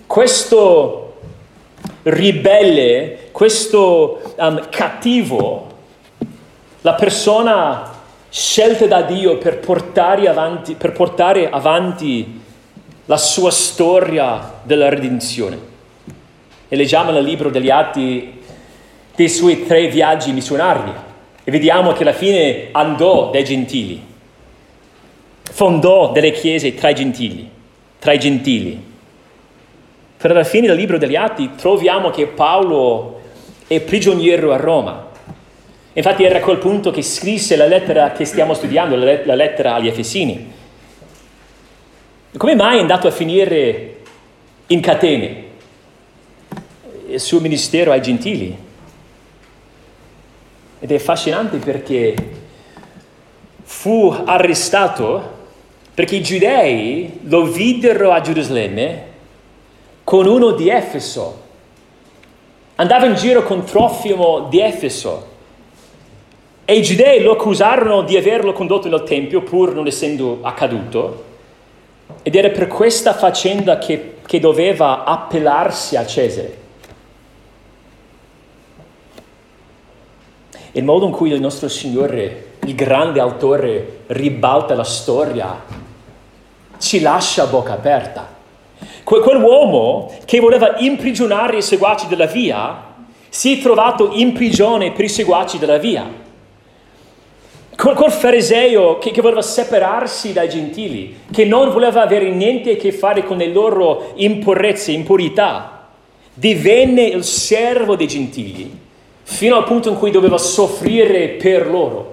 [0.06, 1.16] questo
[2.04, 5.72] ribelle, questo um, cattivo,
[6.82, 7.92] la persona
[8.30, 12.42] scelta da Dio per portare, avanti, per portare avanti
[13.06, 15.58] la sua storia della redenzione.
[16.68, 18.40] E leggiamo nel libro degli Atti
[19.14, 20.92] dei suoi tre viaggi missionari
[21.44, 24.02] e vediamo che alla fine andò dai gentili,
[25.42, 27.48] fondò delle chiese tra i gentili,
[27.98, 28.92] tra i gentili.
[30.16, 33.20] Per alla fine del libro degli Atti troviamo che Paolo
[33.66, 35.12] è prigioniero a Roma.
[35.92, 39.88] Infatti era a quel punto che scrisse la lettera che stiamo studiando, la lettera agli
[39.88, 40.62] Efesini.
[42.36, 44.00] Come mai è andato a finire
[44.66, 45.44] in catene?
[47.06, 48.56] Il suo ministero ai gentili.
[50.80, 52.16] Ed è affascinante perché
[53.62, 55.42] fu arrestato
[55.94, 59.02] perché i giudei lo videro a Gerusalemme
[60.02, 61.42] con uno di Efeso.
[62.74, 65.28] Andava in giro con Trofimo di Efeso.
[66.64, 71.32] E i giudei lo accusarono di averlo condotto nel Tempio pur non essendo accaduto.
[72.24, 76.62] Ed era per questa faccenda che, che doveva appellarsi a Cesare.
[80.76, 85.62] il modo in cui il nostro Signore, il grande autore, ribalta la storia,
[86.78, 88.28] ci lascia a bocca aperta.
[89.04, 92.92] Que- quell'uomo che voleva imprigionare i seguaci della via,
[93.28, 96.22] si è trovato in prigione per i seguaci della via.
[97.76, 102.76] Quel, quel fariseo che, che, voleva separarsi dai gentili, che non voleva avere niente a
[102.76, 105.88] che fare con le loro impurezze, impurità,
[106.32, 108.82] divenne il servo dei gentili
[109.22, 112.12] fino al punto in cui doveva soffrire per loro.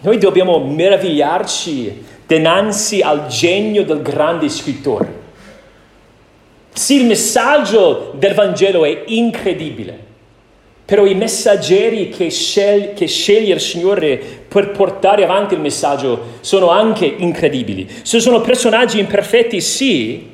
[0.00, 5.22] Noi dobbiamo meravigliarci dinanzi al genio del grande scrittore.
[6.72, 10.03] Sì, il messaggio del Vangelo è incredibile,
[10.84, 14.16] però i messaggeri che, scel- che sceglie il Signore
[14.46, 17.88] per portare avanti il messaggio sono anche incredibili.
[18.02, 20.30] Se sono personaggi imperfetti, sì,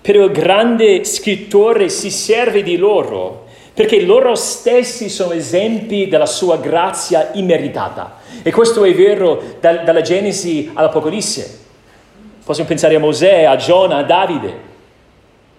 [0.00, 3.46] però il grande scrittore si serve di loro
[3.78, 8.16] perché loro stessi sono esempi della sua grazia immeritata.
[8.42, 11.60] E questo è vero da, dalla Genesi all'Apocalisse.
[12.44, 14.52] Possiamo pensare a Mosè, a Giona, a Davide,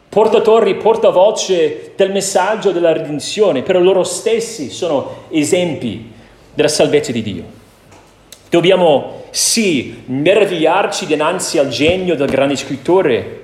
[0.09, 6.11] portatori, portavoce del messaggio della redenzione, però loro stessi sono esempi
[6.53, 7.43] della salvezza di Dio.
[8.49, 13.41] Dobbiamo sì meravigliarci dinanzi al genio del grande scrittore,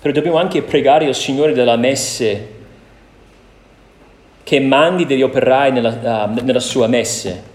[0.00, 2.60] però dobbiamo anche pregare il Signore della messe
[4.42, 7.50] che mandi degli operai nella, uh, nella sua messe.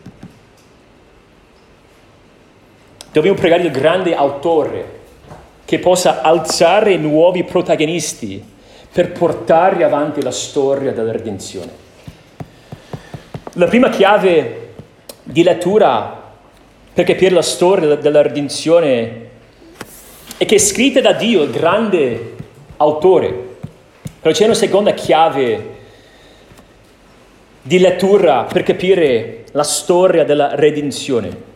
[3.17, 4.96] dobbiamo pregare il grande autore
[5.67, 8.41] che possa alzare nuovi protagonisti
[8.89, 11.69] per portare avanti la storia della redenzione.
[13.55, 14.75] La prima chiave
[15.23, 16.31] di lettura
[16.93, 19.29] per capire la storia della redenzione
[20.37, 22.35] è che è scritta da Dio, il grande
[22.77, 23.57] autore.
[24.21, 25.75] Però c'è una seconda chiave
[27.61, 31.46] di lettura per capire la storia della redenzione.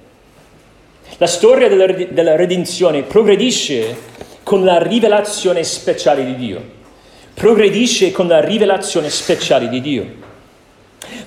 [1.22, 3.96] La storia della, redenzione progredisce
[4.42, 6.60] con la rivelazione speciale di Dio.
[7.36, 10.06] Progredisce con la rivelazione speciale di Dio.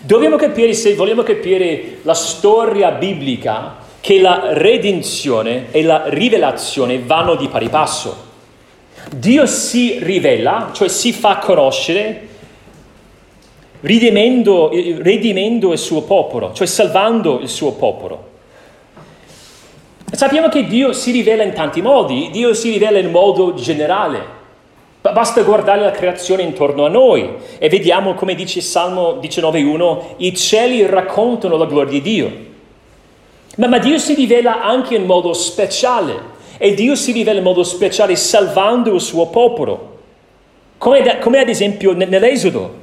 [0.01, 7.37] Dobbiamo capire, se vogliamo capire la storia biblica, che la redenzione e la rivelazione vanno
[7.37, 8.17] di pari passo.
[9.15, 12.29] Dio si rivela, cioè si fa conoscere
[13.81, 18.33] redimendo, redimendo il suo popolo, cioè salvando il suo popolo.
[20.15, 24.43] Sappiamo che Dio si rivela in tanti modi, Dio si rivela in modo generale.
[25.01, 30.87] Basta guardare la creazione intorno a noi e vediamo, come dice Salmo 19.1, i cieli
[30.87, 32.33] raccontano la gloria di Dio.
[33.57, 37.65] Ma, ma Dio si rivela anche in modo speciale e Dio si rivela in modo
[37.65, 39.99] speciale salvando il suo popolo,
[40.79, 42.83] come, come ad esempio nell'Esodo.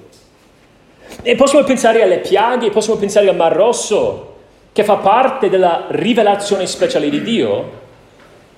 [1.24, 4.31] E possiamo pensare alle piaghe, possiamo pensare al Mar Rosso,
[4.74, 7.80] che fa parte della rivelazione speciale di Dio.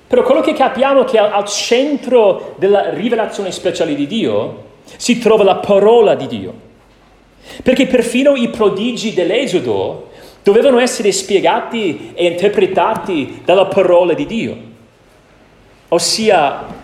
[0.08, 5.44] Però quello che capiamo è che al centro della rivelazione speciale di Dio si trova
[5.44, 6.54] la parola di Dio.
[7.64, 10.12] Perché perfino i prodigi dell'Esodo
[10.44, 14.58] dovevano essere spiegati e interpretati dalla parola di Dio,
[15.88, 16.82] ossia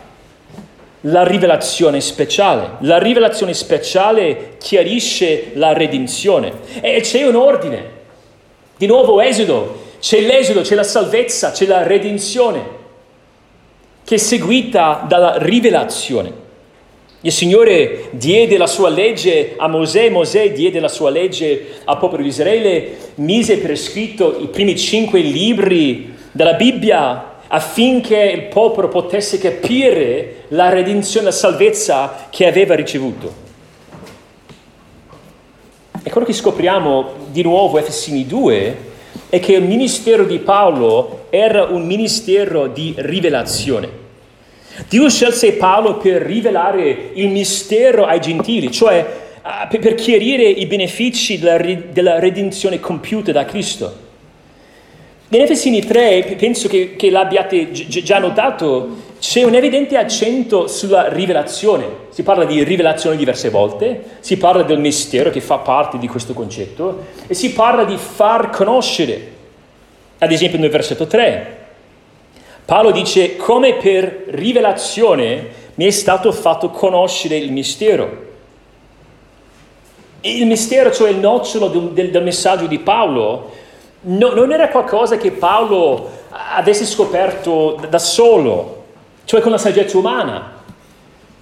[1.02, 2.78] la rivelazione speciale.
[2.80, 7.98] La rivelazione speciale chiarisce la redenzione e c'è un ordine.
[8.80, 12.78] Di nuovo Esodo, c'è l'esodo, c'è la salvezza, c'è la redenzione
[14.06, 16.32] che è seguita dalla rivelazione.
[17.20, 22.24] Il Signore diede la sua legge a Mosè, Mosè diede la sua legge al popolo
[22.24, 29.40] di Israele, mise per scritto i primi cinque libri della Bibbia affinché il popolo potesse
[29.40, 33.48] capire la redenzione, la salvezza che aveva ricevuto.
[36.02, 38.78] E quello che scopriamo di nuovo a Efesini 2
[39.30, 44.08] è che il ministero di Paolo era un ministero di rivelazione.
[44.88, 49.06] Dio scelse Paolo per rivelare il mistero ai gentili, cioè
[49.44, 54.08] uh, per chiarire i benefici della redenzione compiuta da Cristo.
[55.32, 62.08] In Efesini 3, penso che, che l'abbiate già notato, c'è un evidente accento sulla rivelazione.
[62.10, 66.34] Si parla di rivelazione diverse volte, si parla del mistero che fa parte di questo
[66.34, 69.38] concetto e si parla di far conoscere.
[70.20, 71.58] Ad esempio nel versetto 3,
[72.64, 78.28] Paolo dice come per rivelazione mi è stato fatto conoscere il mistero.
[80.22, 83.52] Il mistero, cioè il nocciolo del, del, del messaggio di Paolo,
[84.02, 88.79] no, non era qualcosa che Paolo avesse scoperto da solo,
[89.30, 90.54] cioè con la saggezza umana,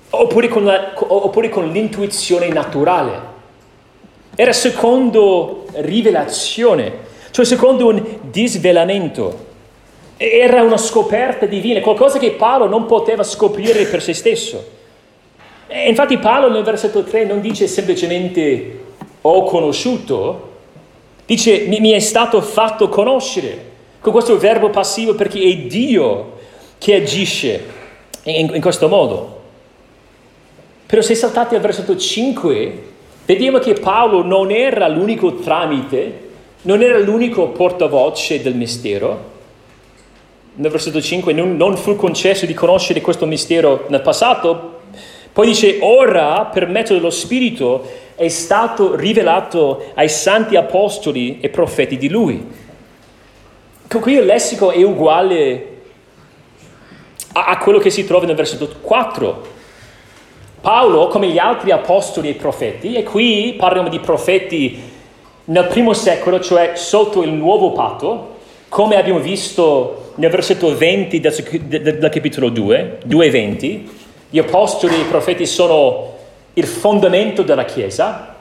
[0.09, 3.17] oppure con, la, oppure con l'intuizione naturale.
[4.35, 6.91] Era secondo rivelazione,
[7.31, 9.45] cioè secondo un disvelamento.
[10.17, 14.67] Era una scoperta divina, qualcosa che Paolo non poteva scoprire per se stesso.
[15.67, 18.83] E infatti Paolo nel versetto 3 non dice semplicemente
[19.21, 20.55] ho conosciuto,
[21.25, 23.65] Dice, mi, mi è stato fatto conoscere
[24.01, 26.35] con questo verbo passivo perché è Dio
[26.77, 27.75] che agisce
[28.23, 29.41] in, in questo modo.
[30.85, 32.83] Però se saltate al versetto 5,
[33.25, 36.25] vediamo che Paolo non era l'unico tramite,
[36.61, 39.35] non era l'unico portavoce del mistero.
[40.55, 44.75] Nel versetto 5 non, non fu concesso di conoscere questo mistero nel passato,
[45.37, 51.97] poi dice, ora per mezzo dello Spirito è stato rivelato ai santi apostoli e profeti
[51.97, 52.43] di lui.
[53.87, 55.76] Qui il lessico è uguale
[57.45, 59.55] a, quello che si trova nel versetto 4.
[60.61, 64.81] Paolo, come gli altri apostoli e profeti, e qui parliamo di profeti
[65.45, 68.35] nel primo secolo, cioè sotto il nuovo patto,
[68.69, 73.81] come abbiamo visto nel versetto 20 del, del, del capitolo 2, 2.20,
[74.29, 76.15] gli apostoli e i profeti sono
[76.53, 78.35] il fondamento della Chiesa,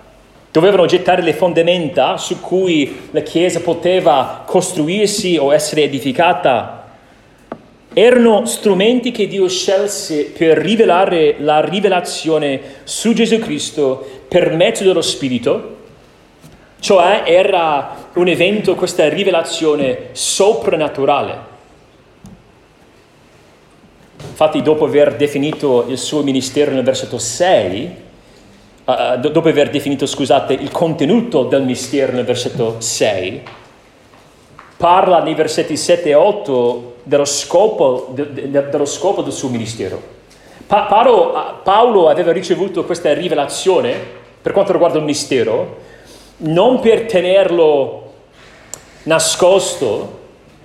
[0.50, 6.75] dovevano gettare le fondamenta su cui la Chiesa poteva costruirsi o essere edificata.
[7.98, 15.00] Erano strumenti che Dio scelse per rivelare la rivelazione su Gesù Cristo per mezzo dello
[15.00, 15.76] Spirito,
[16.78, 21.38] cioè era un evento, questa rivelazione soprannaturale.
[24.28, 27.90] Infatti dopo aver definito il suo ministero nel versetto 6,
[28.84, 33.42] uh, dopo aver definito, scusate, il contenuto del mistero nel versetto 6,
[34.76, 40.14] parla nei versetti 7 e 8 dello scopo, de, de, dello scopo del suo ministero.
[40.66, 43.94] Pa- Paolo, Paolo aveva ricevuto questa rivelazione
[44.42, 45.76] per quanto riguarda il mistero,
[46.38, 48.12] non per tenerlo
[49.04, 50.18] nascosto,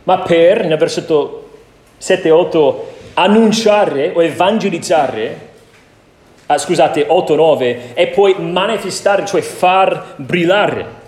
[0.04, 1.50] ma per, nel versetto
[1.98, 5.50] 7 e 8, annunciare o evangelizzare,
[6.48, 11.00] ah, scusate, 8-9, e poi manifestare, cioè far brillare.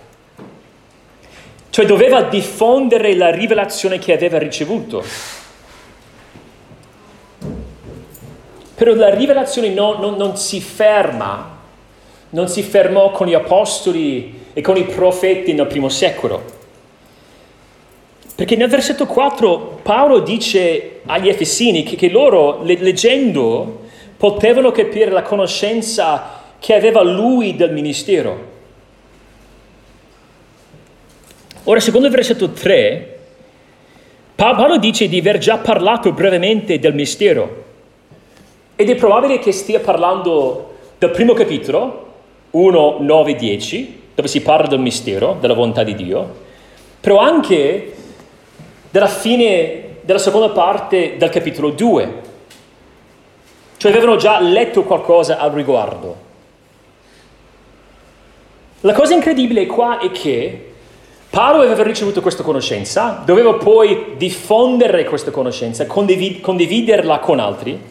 [1.74, 5.03] Cioè doveva diffondere la rivelazione che aveva ricevuto.
[8.76, 11.57] Però la rivelazione no, no, non si ferma,
[12.30, 16.43] non si fermò con gli apostoli e con i profeti nel primo secolo.
[18.36, 23.80] Perché nel versetto 4 Paolo dice agli Efesini che, che loro, leggendo,
[24.15, 28.51] potevano capire la conoscenza che aveva lui del ministero.
[31.66, 33.20] Ora, secondo il versetto 3,
[34.36, 37.64] Paolo dice di aver già parlato brevemente del mistero
[38.76, 42.11] ed è probabile che stia parlando del primo capitolo,
[42.51, 46.36] 1, 9, 10, dove si parla del mistero, della volontà di Dio,
[46.99, 47.93] però anche
[48.91, 52.22] della fine della seconda parte del capitolo 2.
[53.78, 56.16] Cioè avevano già letto qualcosa al riguardo.
[58.82, 60.72] La cosa incredibile qua è che
[61.34, 67.81] Paolo aveva ricevuto questa conoscenza, doveva poi diffondere questa conoscenza, condivid- condividerla con altri.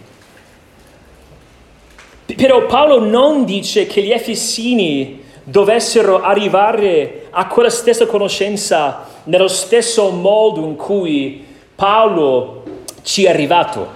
[2.37, 10.11] Però Paolo non dice che gli Efesini dovessero arrivare a quella stessa conoscenza nello stesso
[10.11, 12.63] modo in cui Paolo
[13.03, 13.89] ci è arrivato.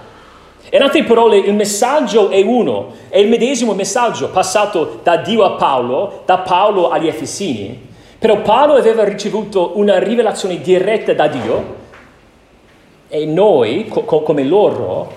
[0.71, 5.51] In altre parole, il messaggio è uno, è il medesimo messaggio passato da Dio a
[5.51, 7.86] Paolo, da Paolo agli Efesini.
[8.19, 11.75] Però Paolo aveva ricevuto una rivelazione diretta da Dio
[13.09, 15.13] e noi, co- come loro,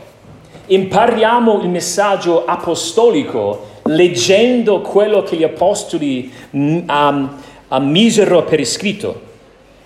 [0.67, 7.39] impariamo il messaggio apostolico leggendo quello che gli apostoli um,
[7.79, 9.29] misero per iscritto.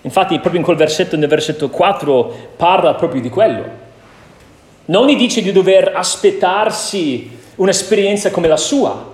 [0.01, 3.83] Infatti proprio in quel versetto, nel versetto 4, parla proprio di quello.
[4.87, 9.13] Non gli dice di dover aspettarsi un'esperienza come la sua.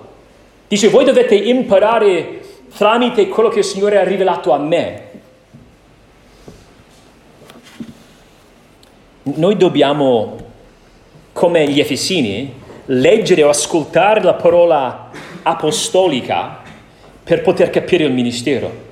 [0.66, 2.40] Dice voi dovete imparare
[2.74, 5.08] tramite quello che il Signore ha rivelato a me.
[9.22, 10.36] Noi dobbiamo,
[11.32, 12.52] come gli Efesini,
[12.86, 15.10] leggere o ascoltare la parola
[15.42, 16.62] apostolica
[17.22, 18.88] per poter capire il ministero.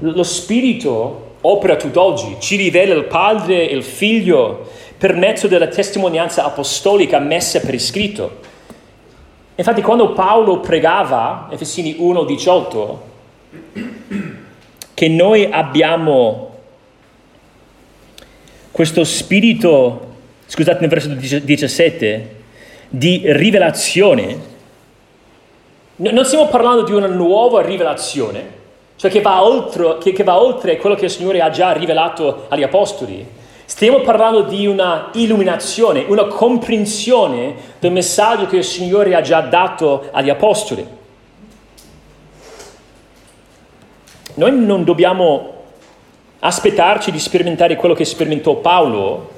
[0.00, 6.44] Lo Spirito opera tutt'oggi, ci rivela il Padre e il Figlio per mezzo della testimonianza
[6.44, 8.40] apostolica messa per iscritto.
[9.58, 12.98] Infatti quando Paolo pregava, Efesini 1:18,
[14.94, 16.50] che noi abbiamo
[18.70, 20.06] questo spirito
[20.46, 22.36] scusate nel versetto 17,
[22.88, 24.56] di rivelazione,
[25.96, 28.56] non stiamo parlando di una nuova rivelazione,
[28.96, 32.46] cioè che va, oltre, che, che va oltre quello che il Signore ha già rivelato
[32.48, 33.26] agli Apostoli.
[33.68, 40.08] Stiamo parlando di una illuminazione, una comprensione del messaggio che il Signore ha già dato
[40.10, 40.86] agli Apostoli.
[44.36, 45.52] Noi non dobbiamo
[46.38, 49.30] aspettarci di sperimentare quello che sperimentò Paolo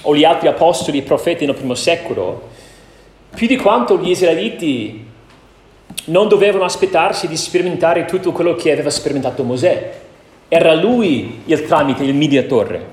[0.00, 2.48] o gli altri apostoli e profeti nel primo secolo,
[3.34, 5.06] più di quanto gli israeliti
[6.06, 10.03] non dovevano aspettarsi di sperimentare tutto quello che aveva sperimentato Mosè.
[10.56, 12.86] Era lui il tramite, il mediatore.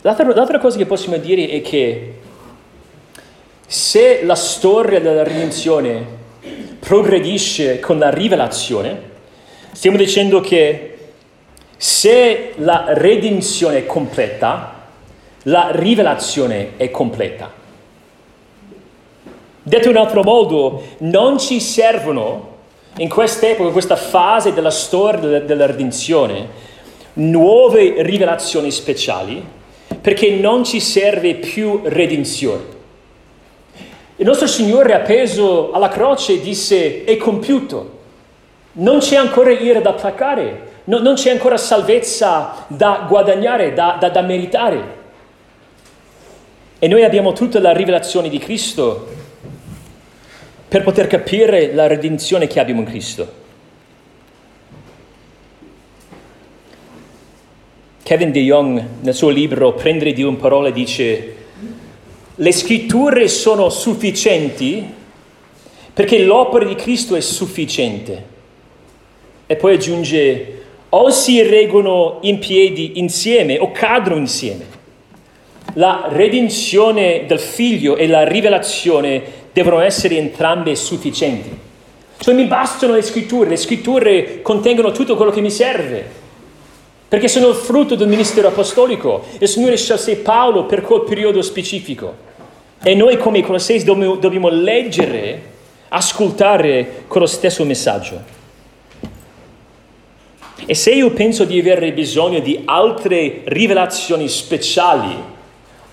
[0.00, 2.14] L'altra, l'altra cosa che possiamo dire è che
[3.64, 6.04] se la storia della redenzione
[6.80, 9.02] progredisce con la rivelazione,
[9.70, 10.98] stiamo dicendo che
[11.76, 14.88] se la redenzione è completa,
[15.44, 17.52] la rivelazione è completa.
[19.62, 22.47] Detto in altro modo, non ci servono
[22.98, 26.66] in quest'epoca, in questa fase della storia della, redenzione,
[27.14, 29.44] nuove rivelazioni speciali,
[30.00, 32.76] perché non ci serve più redenzione.
[34.16, 37.96] Il nostro Signore appeso alla croce disse è compiuto,
[38.72, 44.08] non c'è ancora ira da placare, no, non c'è ancora salvezza da guadagnare, da, da,
[44.08, 44.96] da meritare.
[46.80, 49.17] E noi abbiamo tutta la rivelazione di Cristo
[50.68, 53.46] per poter capire la redenzione che abbiamo in Cristo.
[58.02, 61.36] Kevin DeYoung nel suo libro Prendere Dio in parole dice
[62.34, 64.96] le scritture sono sufficienti
[65.92, 68.36] perché l'opera di Cristo è sufficiente.
[69.46, 74.76] E poi aggiunge o si reggono in piedi insieme o cadono insieme.
[75.74, 79.22] La redenzione del figlio e la rivelazione
[79.62, 81.50] devono essere entrambe sufficienti.
[82.16, 86.04] Cioè mi bastano le scritture, le scritture contengono tutto quello che mi serve,
[87.08, 89.24] perché sono il frutto del ministero apostolico.
[89.38, 92.26] Il Signore scelse Paolo per quel periodo specifico.
[92.80, 95.42] E noi come Colossesi dobbiamo, dobbiamo leggere,
[95.88, 98.36] ascoltare quello stesso messaggio.
[100.66, 105.16] E se io penso di avere bisogno di altre rivelazioni speciali,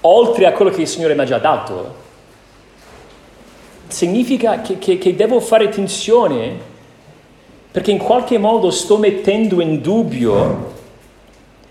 [0.01, 2.03] oltre a quello che il Signore mi ha già dato,
[3.88, 6.73] significa che, che, che devo fare attenzione
[7.71, 10.73] perché in qualche modo sto mettendo in dubbio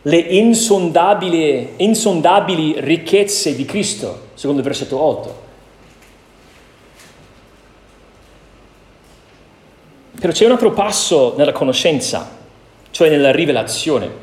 [0.03, 5.43] le insondabili, insondabili ricchezze di Cristo, secondo il versetto 8.
[10.21, 12.43] Però c'è un altro passo nella conoscenza
[12.95, 14.23] cioè nella rivelazione.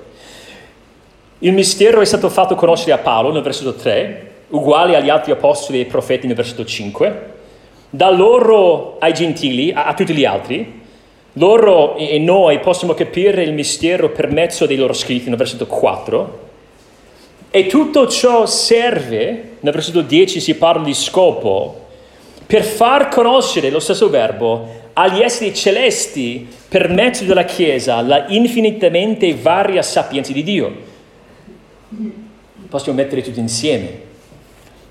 [1.39, 5.81] Il mistero è stato fatto conoscere a Paolo nel versetto 3, uguale agli altri apostoli
[5.81, 7.30] e profeti nel versetto 5,
[7.91, 10.79] da loro ai gentili, a, a tutti gli altri.
[11.33, 16.49] Loro e noi possiamo capire il mistero per mezzo dei loro scritti nel versetto 4.
[17.51, 21.85] E tutto ciò serve, nel versetto 10 si parla di scopo,
[22.47, 29.33] per far conoscere lo stesso verbo agli esseri celesti per mezzo della Chiesa la infinitamente
[29.35, 30.75] varia sapienza di Dio.
[32.69, 34.09] Possiamo mettere tutto insieme.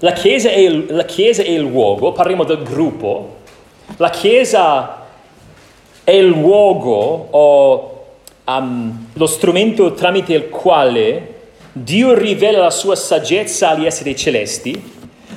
[0.02, 3.36] La Chiesa è il, la chiesa è il luogo, parliamo del gruppo,
[3.98, 5.06] la Chiesa
[6.02, 8.04] è il luogo o
[8.46, 11.34] um, lo strumento tramite il quale
[11.72, 14.92] Dio rivela la sua saggezza agli esseri celesti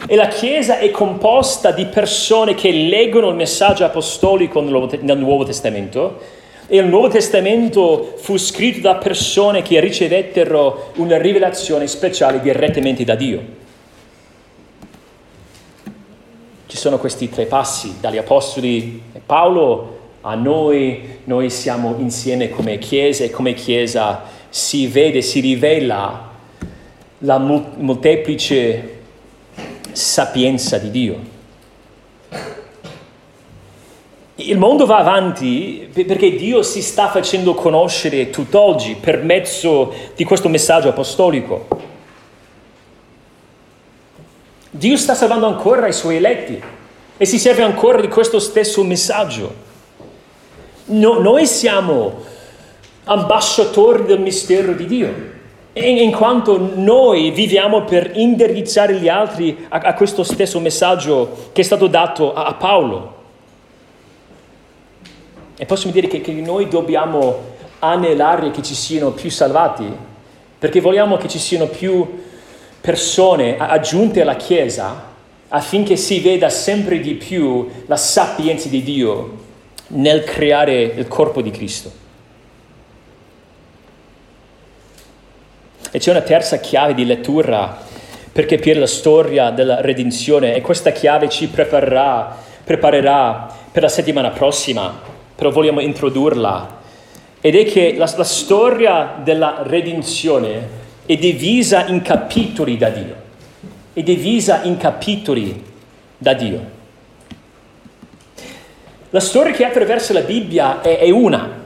[0.08, 6.22] e la Chiesa è composta di persone che leggono il messaggio apostolico nel Nuovo Testamento
[6.68, 13.16] e il Nuovo Testamento fu scritto da persone che ricevettero una rivelazione speciale direttamente da
[13.16, 13.63] Dio.
[16.74, 22.80] Ci sono questi tre passi dagli Apostoli e Paolo a noi, noi siamo insieme come
[22.80, 26.32] Chiesa e come Chiesa si vede, si rivela
[27.20, 29.02] la molteplice
[29.92, 31.20] sapienza di Dio.
[34.38, 40.50] Il mondo va avanti perché Dio si sta facendo conoscere tutt'oggi per mezzo di questo
[40.50, 41.83] messaggio apostolico.
[44.76, 46.60] Dio sta salvando ancora i suoi eletti
[47.16, 49.54] e si serve ancora di questo stesso messaggio.
[50.86, 52.24] No, noi siamo
[53.04, 55.32] ambasciatori del mistero di Dio
[55.74, 61.64] in quanto noi viviamo per indirizzare gli altri a, a, questo stesso messaggio che è
[61.64, 63.14] stato dato a, a Paolo.
[65.56, 69.86] E possiamo dire che, che, noi dobbiamo anelare che ci siano più salvati,
[70.58, 72.23] perché vogliamo che ci siano più
[72.84, 75.12] persone aggiunte alla Chiesa
[75.48, 79.38] affinché si veda sempre di più la sapienza di Dio
[79.88, 81.90] nel creare il corpo di Cristo.
[85.92, 87.80] E c'è una terza chiave di lettura
[88.30, 94.32] per capire la storia della redenzione e questa chiave ci preparerà, preparerà per la settimana
[94.32, 94.94] prossima,
[95.34, 96.82] però vogliamo introdurla.
[97.40, 103.16] Ed è che la, la storia della redenzione è divisa in capitoli da Dio.
[103.94, 105.64] È divisa in capitoli
[106.18, 106.72] da Dio.
[109.10, 111.62] La storia che attraversa la Bibbia è, è una.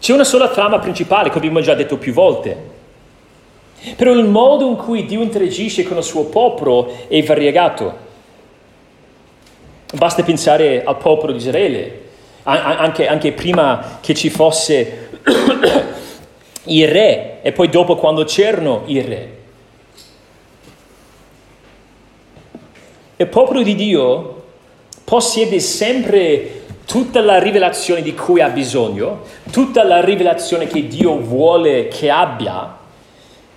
[0.00, 2.76] C'è una sola trama principale, come abbiamo già detto più volte.
[3.94, 8.06] Però il modo in cui Dio interagisce con il suo popolo è variegato.
[9.94, 12.06] Basta pensare al popolo di Israele,
[12.42, 15.10] anche, anche prima che ci fosse
[16.64, 19.36] il re e poi dopo quando c'erano i re.
[23.16, 24.42] Il popolo di Dio
[25.04, 31.88] possiede sempre tutta la rivelazione di cui ha bisogno, tutta la rivelazione che Dio vuole
[31.88, 32.76] che abbia,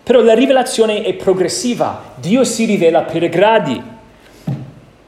[0.03, 3.81] però la rivelazione è progressiva, Dio si rivela per gradi,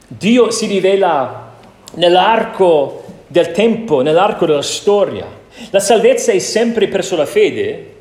[0.06, 1.52] Dio si rivela
[1.94, 5.26] nell'arco del tempo, nell'arco della storia.
[5.70, 7.92] La salvezza è sempre presso la fede,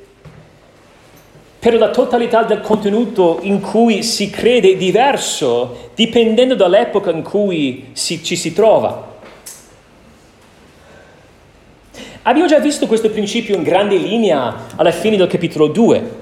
[1.60, 7.90] però la totalità del contenuto in cui si crede è diverso dipendendo dall'epoca in cui
[7.94, 9.12] si, ci si trova.
[12.24, 16.22] Abbiamo già visto questo principio in grande linea alla fine del capitolo 2.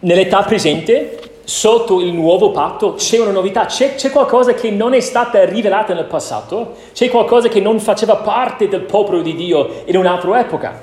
[0.00, 1.18] nell'età presente,
[1.48, 5.94] sotto il nuovo patto, c'è una novità, c'è, c'è, qualcosa che non è stata rivelata
[5.94, 10.78] nel passato, c'è qualcosa che non faceva parte del popolo di Dio in un'altra epoca.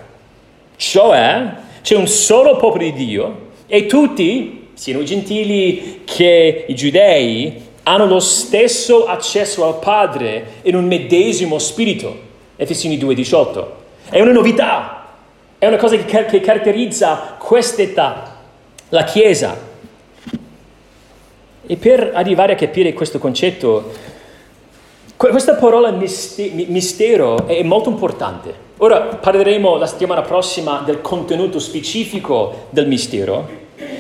[0.76, 1.54] Cioè,
[1.84, 8.08] c'è un solo popolo di Dio e tutti, siano i gentili che i giudei, hanno
[8.08, 12.18] lo stesso accesso al Padre in un medesimo spirito.
[12.56, 13.66] Efesini 2,18.
[14.10, 15.10] È una novità,
[15.60, 18.38] è una cosa che, che caratterizza quest'età,
[18.90, 19.74] la Chiesa.
[21.68, 23.92] E per arrivare a capire questo concetto,
[25.18, 28.54] questa parola mistero è molto importante.
[28.78, 33.48] Ora parleremo la settimana prossima del contenuto specifico del mistero,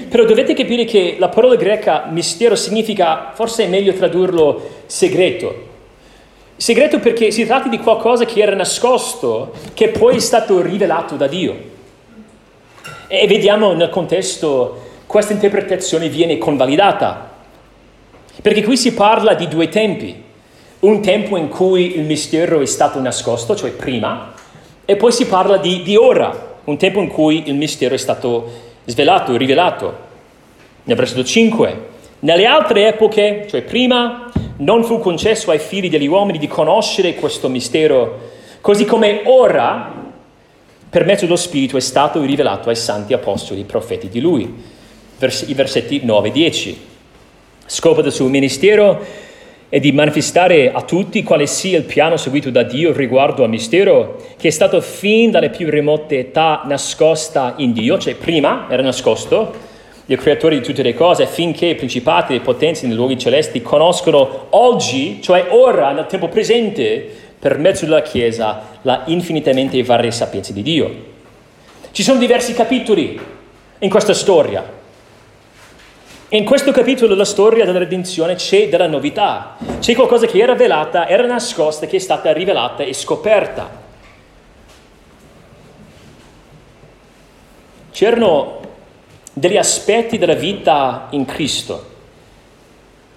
[0.09, 5.73] però dovete capire che la parola greca mistero significa, forse è meglio tradurlo, segreto.
[6.57, 11.27] Segreto perché si tratta di qualcosa che era nascosto, che poi è stato rivelato da
[11.27, 11.55] Dio.
[13.07, 17.33] E vediamo nel contesto questa interpretazione viene convalidata.
[18.45, 20.21] Perché qui si parla di due tempi.
[20.81, 24.35] Un tempo in cui il mistero è stato nascosto, cioè prima,
[24.85, 28.51] e poi si parla di, di ora, un tempo in cui il mistero è stato
[28.85, 29.97] svelato, rivelato.
[30.83, 31.79] Nel versetto 5,
[32.19, 37.49] nelle altre epoche, cioè prima, non fu concesso ai figli degli uomini di conoscere questo
[37.49, 38.29] mistero,
[38.61, 39.91] così come ora,
[40.87, 44.53] per mezzo dello Spirito, è stato rivelato ai santi apostoli profeti di Lui.
[45.17, 46.93] Vers- I versetti 9 e 10.
[47.67, 49.03] Scopo del suo ministero
[49.69, 54.21] è di manifestare a tutti quale sia il piano seguito da Dio riguardo al mistero
[54.37, 59.51] che è stato fin dalle più remote età nascosta in Dio, cioè prima era nascosto,
[60.05, 63.63] il creatore di tutte le cose, finché i principati e le potenze nei luoghi celesti
[63.63, 67.03] conoscono oggi, cioè ora, nel tempo presente,
[67.39, 70.95] per mezzo della Chiesa, la infinitamente varia sapienza di Dio.
[71.91, 73.19] Ci sono diversi capitoli
[73.79, 74.83] in questa storia.
[76.29, 81.07] In questo capitolo della storia della redenzione c'è della novità, c'è qualcosa che era velata,
[81.07, 83.69] era nascosta, che è stata rivelata e scoperta.
[87.91, 88.59] C'erano
[89.33, 91.85] degli aspetti della vita in Cristo,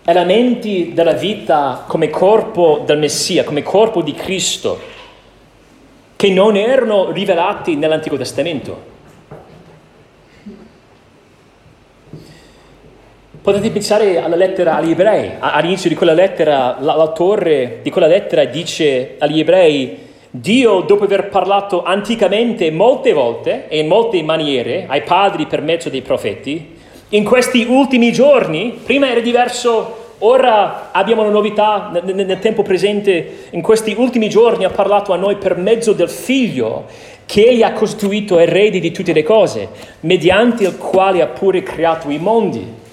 [0.04, 4.78] elementi della vita come corpo del Messia, come corpo di Cristo,
[6.14, 8.96] che non erano rivelati nell'Antico Testamento.
[13.48, 19.14] Potete pensare alla lettera agli ebrei, all'inizio di quella lettera, l'autore di quella lettera dice
[19.16, 19.96] agli ebrei,
[20.28, 25.88] Dio, dopo aver parlato anticamente molte volte e in molte maniere ai padri per mezzo
[25.88, 26.76] dei profeti,
[27.08, 33.62] in questi ultimi giorni, prima era diverso, ora abbiamo una novità nel, tempo presente, in
[33.62, 36.84] questi ultimi giorni ha parlato a noi per mezzo del figlio
[37.24, 39.68] che egli ha costituito erede di tutte le cose,
[40.00, 42.86] mediante il quale ha pure creato i mondi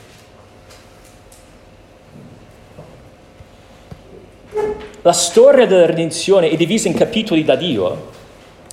[5.05, 8.07] La storia della redenzione è divisa in capitoli da Dio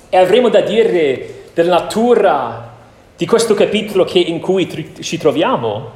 [0.09, 2.73] e avremo da dire della natura
[3.15, 4.67] di questo capitolo che, in cui
[4.99, 5.91] ci troviamo.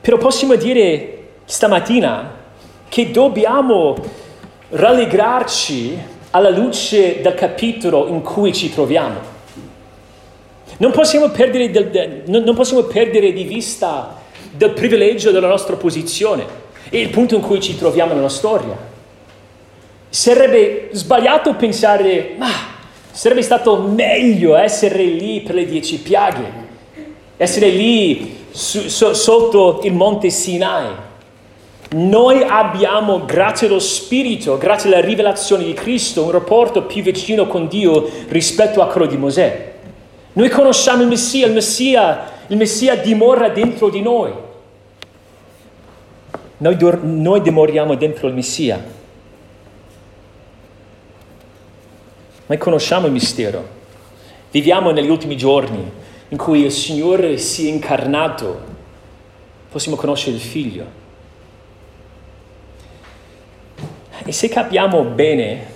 [0.00, 2.34] Però possiamo dire stamattina
[2.88, 3.94] che dobbiamo
[4.70, 5.96] rallegrarci
[6.30, 9.20] alla luce del capitolo in cui ci troviamo.
[10.78, 14.20] Non possiamo del, non possiamo perdere di vista
[14.50, 16.62] del privilegio della nostra posizione.
[16.92, 18.76] È il punto in cui ci troviamo nella storia.
[20.10, 22.50] Sarebbe sbagliato pensare, ma
[23.10, 26.52] sarebbe stato meglio essere lì per le dieci piaghe,
[27.38, 30.90] essere lì su, so, sotto il monte Sinai.
[31.92, 37.68] Noi abbiamo, grazie allo Spirito, grazie alla rivelazione di Cristo, un rapporto più vicino con
[37.68, 39.72] Dio rispetto a quello di Mosè.
[40.34, 44.50] Noi conosciamo il Messia, il Messia, il Messia dimora dentro di noi.
[46.62, 48.80] Noi, dor- noi dimoriamo dentro il Messia.
[52.46, 53.66] Noi conosciamo il mistero.
[54.52, 55.90] Viviamo negli ultimi giorni
[56.28, 58.60] in cui il Signore si è incarnato.
[59.72, 60.84] Possiamo conoscere il Figlio.
[64.24, 65.66] E se capiamo bene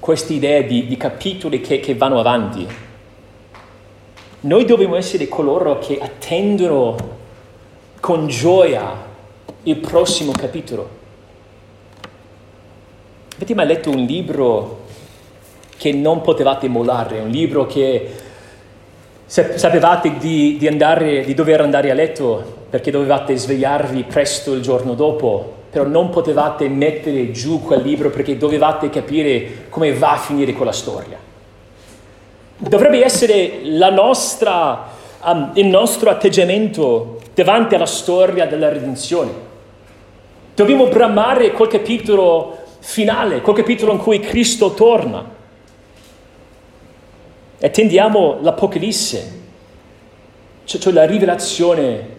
[0.00, 2.66] queste idee di, di capitoli che, che vanno avanti,
[4.40, 7.20] noi dobbiamo essere coloro che attendono
[8.00, 9.08] con gioia
[9.64, 11.00] il prossimo capitolo.
[13.36, 14.80] Avete mai letto un libro
[15.76, 18.10] che non potevate mollare, un libro che
[19.26, 24.94] sapevate di, di, andare, di dover andare a letto perché dovevate svegliarvi presto il giorno
[24.94, 30.52] dopo, però non potevate mettere giù quel libro perché dovevate capire come va a finire
[30.52, 31.18] quella storia.
[32.58, 33.60] Dovrebbe essere
[33.90, 39.41] nostra um, il nostro atteggiamento davanti alla storia della redenzione.
[40.54, 45.24] Dobbiamo bramare quel capitolo finale, quel capitolo in cui Cristo torna.
[47.58, 49.40] Attendiamo l'Apocalisse,
[50.64, 52.16] cioè, cioè la rivelazione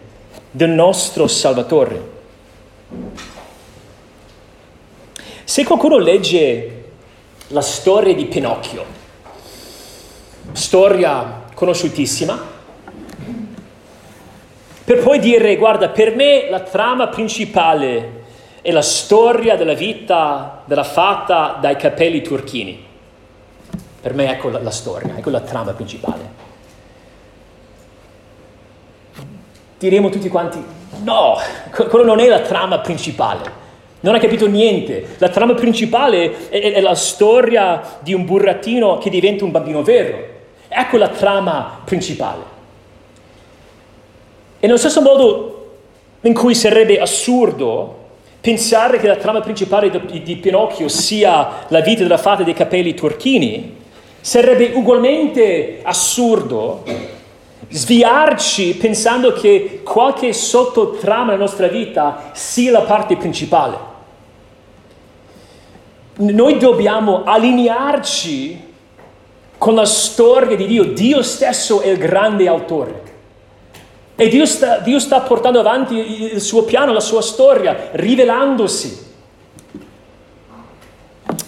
[0.50, 2.12] del nostro Salvatore.
[5.44, 6.84] Se qualcuno legge
[7.48, 8.84] la storia di Pinocchio,
[10.50, 12.52] storia conosciutissima,
[14.84, 18.22] per poi dire, guarda, per me la trama principale
[18.64, 22.82] è la storia della vita della fata dai capelli turchini.
[24.00, 26.30] Per me ecco la, la storia, ecco la trama principale.
[29.78, 30.64] Diremo tutti quanti,
[31.02, 31.36] no,
[31.74, 33.62] quello non è la trama principale.
[34.00, 35.16] Non ha capito niente.
[35.18, 40.26] La trama principale è, è, la storia di un burattino che diventa un bambino vero.
[40.68, 42.42] Ecco la trama principale.
[44.58, 45.80] E nello stesso modo
[46.22, 48.03] in cui sarebbe assurdo
[48.44, 53.74] pensare che la trama principale di, Pinocchio sia la vita della fata dei capelli turchini,
[54.20, 56.82] sarebbe ugualmente assurdo
[57.70, 63.78] sviarci pensando che qualche sottotrama nella nostra vita sia la parte principale.
[66.16, 68.72] Noi dobbiamo allinearci
[69.56, 70.84] con la storia di Dio.
[70.84, 73.03] Dio stesso è il grande autore.
[74.16, 79.12] E Dio sta, Dio sta portando avanti il suo piano, la sua storia, rivelandosi.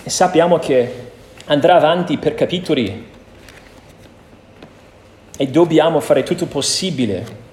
[0.02, 1.10] E sappiamo che
[1.46, 3.14] andrà avanti per capitoli
[5.36, 7.44] e dobbiamo fare tutto il possibile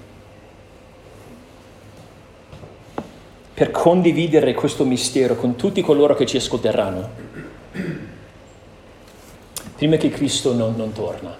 [3.54, 7.10] per condividere questo mistero con tutti coloro che ci ascolteranno,
[9.76, 11.38] prima che Cristo non, non torna.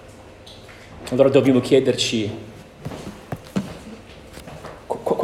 [1.10, 2.52] Allora dobbiamo chiederci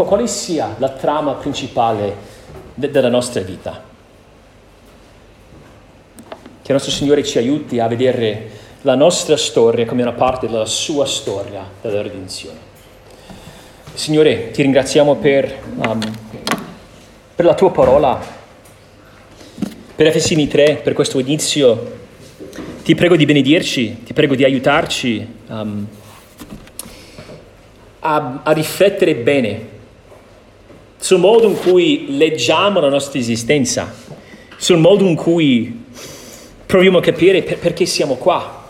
[0.04, 2.14] quale sia la trama principale
[2.74, 3.82] de- della nostra vita.
[6.62, 10.66] Che il nostro Signore ci aiuti a vedere la nostra storia come una parte della
[10.66, 12.68] sua storia della redenzione.
[13.94, 16.00] Signore, ti ringraziamo per, um,
[17.34, 18.18] per la tua parola,
[19.94, 21.98] per Efesini 3, per questo inizio.
[22.82, 25.86] Ti prego di benedirci, ti prego di aiutarci um,
[28.00, 29.78] a, a riflettere bene
[31.00, 33.92] sul modo in cui leggiamo la nostra esistenza,
[34.58, 35.84] sul modo in cui
[36.66, 38.68] proviamo a capire per, perché siamo qua.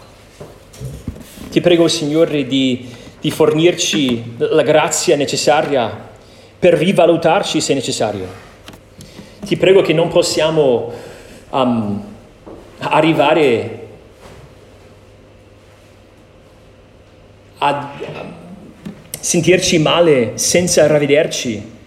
[1.50, 2.88] Ti prego, Signore, di,
[3.20, 6.08] di fornirci la grazia necessaria
[6.56, 8.28] per rivalutarci se necessario.
[9.44, 10.92] Ti prego che non possiamo
[11.50, 12.04] um,
[12.78, 13.88] arrivare
[17.58, 17.92] a
[19.18, 21.78] sentirci male senza ravvederci.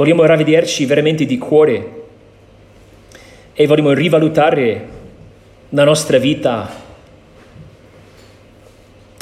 [0.00, 1.92] Vogliamo ravvederci veramente di cuore
[3.52, 4.88] e vogliamo rivalutare
[5.68, 6.66] la nostra vita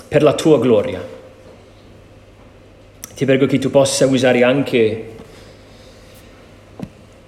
[0.06, 1.04] per la tua gloria.
[3.12, 5.14] Ti prego che tu possa usare anche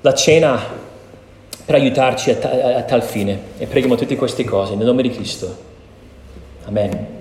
[0.01, 0.65] la cena
[1.65, 5.11] per aiutarci a, ta- a tal fine e preghiamo tutte queste cose nel nome di
[5.11, 5.59] Cristo.
[6.67, 7.20] Amen.